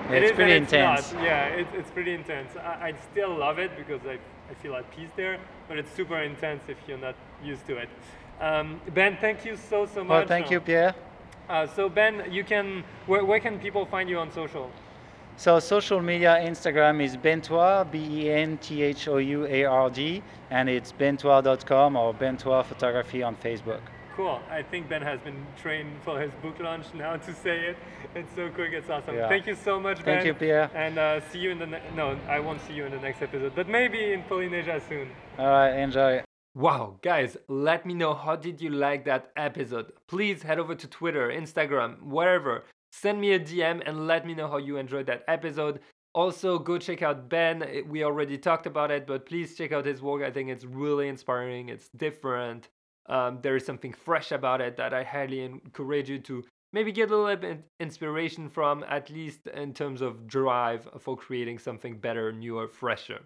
Yeah, 0.10 0.18
it 0.18 0.24
it's 0.24 0.32
is 0.32 0.36
pretty 0.40 0.56
it's 0.58 0.74
intense. 0.74 1.14
Not. 1.14 1.24
Yeah, 1.30 1.60
it, 1.62 1.68
it's 1.80 1.92
pretty 1.98 2.14
intense. 2.22 2.52
I, 2.72 2.74
I 2.90 2.94
still 3.12 3.34
love 3.46 3.58
it 3.66 3.72
because 3.82 4.02
I, 4.14 4.16
I 4.52 4.54
feel 4.62 4.76
at 4.76 4.86
peace 4.96 5.14
there, 5.22 5.36
but 5.68 5.76
it's 5.80 5.92
super 6.00 6.20
intense 6.32 6.62
if 6.74 6.78
you're 6.88 7.04
not 7.10 7.16
used 7.52 7.66
to 7.70 7.74
it. 7.84 7.90
Um, 8.40 8.80
ben, 8.94 9.18
thank 9.26 9.44
you 9.48 9.56
so 9.70 9.88
so 9.96 10.04
much. 10.04 10.10
Well, 10.10 10.28
thank 10.36 10.52
you, 10.52 10.60
Pierre. 10.60 10.94
Uh, 11.50 11.66
so 11.76 11.90
Ben, 11.90 12.14
you 12.38 12.44
can 12.44 12.84
where, 13.08 13.24
where 13.30 13.40
can 13.40 13.58
people 13.66 13.86
find 13.86 14.08
you 14.10 14.20
on 14.20 14.30
social? 14.32 14.70
So 15.40 15.60
social 15.60 16.02
media, 16.02 16.40
Instagram 16.42 17.00
is 17.00 17.16
Benthouard, 17.16 17.92
B-E-N-T-H-O-U-A-R-D, 17.92 18.64
and 20.50 20.68
it's 20.68 20.92
benthouard.com 20.92 21.96
or 21.96 22.12
Benthouard 22.12 22.66
Photography 22.66 23.22
on 23.22 23.36
Facebook. 23.36 23.82
Cool. 24.16 24.42
I 24.50 24.64
think 24.64 24.90
Ben 24.90 25.04
has 25.04 25.20
been 25.20 25.46
trained 25.56 26.02
for 26.02 26.20
his 26.20 26.32
book 26.42 26.60
launch 26.60 26.88
now 26.96 27.18
to 27.18 27.34
say 27.36 27.68
it. 27.68 27.78
It's 28.16 28.34
so 28.34 28.50
quick. 28.50 28.74
It's 28.74 28.90
awesome. 28.90 29.14
Yeah. 29.14 29.30
Thank 29.30 29.46
you 29.46 29.54
so 29.54 29.80
much, 29.80 29.98
Ben. 29.98 30.06
Thank 30.06 30.26
you, 30.26 30.34
Pierre. 30.34 30.72
And 30.74 30.98
uh, 30.98 31.22
see 31.30 31.38
you 31.38 31.52
in 31.52 31.60
the 31.60 31.68
ne- 31.68 31.84
no, 31.96 32.18
I 32.28 32.40
won't 32.40 32.60
see 32.68 32.74
you 32.74 32.86
in 32.86 32.92
the 32.92 33.00
next 33.00 33.22
episode, 33.22 33.54
but 33.56 33.70
maybe 33.70 34.14
in 34.14 34.24
Polynesia 34.24 34.82
soon. 34.90 35.12
All 35.38 35.46
right, 35.50 35.74
enjoy. 35.74 36.24
Wow, 36.56 36.98
guys, 37.04 37.38
let 37.48 37.86
me 37.86 37.94
know 37.94 38.16
how 38.16 38.36
did 38.36 38.60
you 38.60 38.72
like 38.72 39.06
that 39.06 39.30
episode. 39.38 39.94
Please 40.08 40.42
head 40.42 40.58
over 40.58 40.74
to 40.74 40.88
Twitter, 40.88 41.30
Instagram, 41.30 42.02
wherever. 42.02 42.64
Send 42.92 43.20
me 43.22 43.34
a 43.34 43.40
DM 43.40 43.82
and 43.86 44.08
let 44.08 44.26
me 44.26 44.34
know 44.34 44.48
how 44.48 44.58
you 44.58 44.78
enjoyed 44.78 45.06
that 45.08 45.24
episode. 45.28 45.80
Also, 46.14 46.58
go 46.58 46.78
check 46.78 47.02
out 47.02 47.30
Ben. 47.30 47.84
We 47.88 48.04
already 48.04 48.38
talked 48.38 48.66
about 48.66 48.90
it, 48.90 49.06
but 49.06 49.26
please 49.26 49.56
check 49.56 49.72
out 49.72 49.86
his 49.86 50.02
work. 50.02 50.24
I 50.24 50.32
think 50.32 50.50
it's 50.50 50.66
really 50.66 51.10
inspiring. 51.10 51.70
It's 51.70 51.90
different. 51.90 52.70
Um, 53.08 53.40
there 53.42 53.56
is 53.56 53.66
something 53.66 53.94
fresh 53.94 54.32
about 54.32 54.60
it 54.62 54.78
that 54.78 54.94
I 54.94 55.04
highly 55.04 55.42
encourage 55.42 56.10
you 56.10 56.20
to 56.20 56.44
maybe 56.74 56.92
get 56.92 57.12
a 57.12 57.16
little 57.16 57.36
bit 57.36 57.64
inspiration 57.80 58.50
from, 58.50 58.84
at 58.90 59.10
least 59.10 59.48
in 59.48 59.74
terms 59.74 60.02
of 60.02 60.28
drive 60.28 60.88
for 61.00 61.16
creating 61.16 61.60
something 61.60 61.98
better, 62.00 62.32
newer, 62.32 62.68
fresher. 62.68 63.22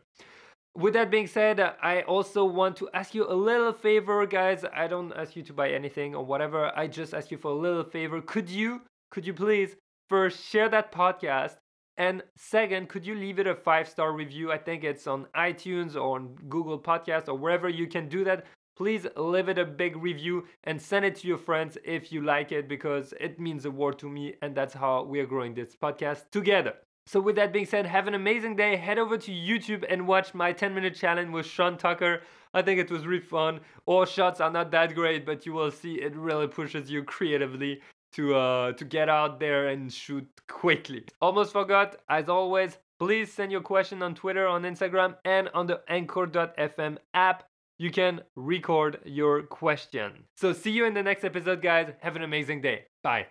With 0.76 0.94
that 0.94 1.12
being 1.12 1.28
said, 1.28 1.60
I 1.60 2.04
also 2.04 2.46
want 2.46 2.78
to 2.78 2.90
ask 2.94 3.14
you 3.14 3.30
a 3.30 3.34
little 3.34 3.74
favor, 3.74 4.26
guys. 4.26 4.64
I 4.74 4.88
don't 4.88 5.12
ask 5.14 5.36
you 5.36 5.44
to 5.44 5.54
buy 5.54 5.72
anything 5.72 6.16
or 6.16 6.24
whatever. 6.24 6.72
I 6.76 6.88
just 6.88 7.14
ask 7.14 7.30
you 7.30 7.38
for 7.38 7.52
a 7.52 7.56
little 7.56 7.84
favor. 7.84 8.22
Could 8.22 8.50
you, 8.50 8.82
could 9.12 9.28
you 9.28 9.34
please 9.34 9.76
first 10.10 10.44
share 10.44 10.70
that 10.70 10.92
podcast? 10.92 11.58
And 11.98 12.24
second, 12.38 12.88
could 12.90 13.06
you 13.06 13.14
leave 13.14 13.38
it 13.40 13.46
a 13.46 13.54
five 13.54 13.88
star 13.88 14.14
review? 14.14 14.52
I 14.52 14.58
think 14.58 14.84
it's 14.84 15.06
on 15.06 15.28
iTunes 15.36 15.96
or 15.96 16.16
on 16.16 16.36
Google 16.50 16.80
Podcast 16.80 17.28
or 17.28 17.36
wherever 17.36 17.70
you 17.70 17.88
can 17.88 18.08
do 18.08 18.24
that. 18.24 18.46
Please 18.78 19.06
leave 19.18 19.50
it 19.50 19.60
a 19.60 19.66
big 19.66 19.98
review 19.98 20.48
and 20.64 20.82
send 20.82 21.06
it 21.06 21.18
to 21.18 21.28
your 21.28 21.38
friends 21.38 21.78
if 21.84 22.12
you 22.12 22.22
like 22.24 22.54
it 22.54 22.70
because 22.70 23.14
it 23.20 23.40
means 23.40 23.64
the 23.64 23.72
world 23.72 24.00
to 24.00 24.10
me 24.10 24.34
and 24.42 24.56
that's 24.56 24.74
how 24.74 25.04
we 25.04 25.20
are 25.20 25.26
growing 25.26 25.54
this 25.54 25.76
podcast 25.76 26.32
together. 26.32 26.74
So, 27.06 27.20
with 27.20 27.36
that 27.36 27.52
being 27.52 27.66
said, 27.66 27.86
have 27.86 28.08
an 28.08 28.14
amazing 28.14 28.56
day. 28.56 28.78
Head 28.78 28.98
over 28.98 29.18
to 29.18 29.32
YouTube 29.32 29.84
and 29.90 30.08
watch 30.08 30.34
my 30.34 30.54
10 30.54 30.74
minute 30.74 30.96
challenge 30.96 31.32
with 31.32 31.46
Sean 31.46 31.78
Tucker. 31.78 32.22
I 32.54 32.62
think 32.62 32.80
it 32.80 32.90
was 32.90 33.06
really 33.06 33.22
fun. 33.22 33.60
All 33.86 34.06
shots 34.06 34.40
are 34.40 34.52
not 34.52 34.72
that 34.72 34.96
great, 34.96 35.26
but 35.26 35.46
you 35.46 35.52
will 35.52 35.72
see 35.72 35.96
it 35.96 36.16
really 36.16 36.48
pushes 36.48 36.90
you 36.90 37.04
creatively 37.04 37.82
to 38.14 38.36
uh, 38.36 38.72
to 38.74 38.86
get 38.86 39.10
out 39.10 39.40
there 39.40 39.68
and 39.68 39.92
shoot 39.92 40.28
quickly. 40.48 41.06
Almost 41.22 41.54
forgot, 41.54 41.98
as 42.10 42.30
always, 42.30 42.78
please 43.00 43.32
send 43.32 43.52
your 43.52 43.62
question 43.62 44.02
on 44.02 44.16
Twitter, 44.16 44.48
on 44.48 44.64
Instagram, 44.64 45.16
and 45.26 45.50
on 45.54 45.68
the 45.68 45.82
Anchor.fm 45.88 46.98
app. 47.14 47.44
You 47.78 47.90
can 47.90 48.22
record 48.36 49.00
your 49.06 49.42
question. 49.42 50.26
So, 50.36 50.54
see 50.54 50.72
you 50.72 50.86
in 50.86 50.94
the 50.94 51.02
next 51.02 51.24
episode, 51.24 51.62
guys. 51.62 51.92
Have 52.02 52.16
an 52.16 52.22
amazing 52.22 52.62
day. 52.62 52.86
Bye. 53.04 53.26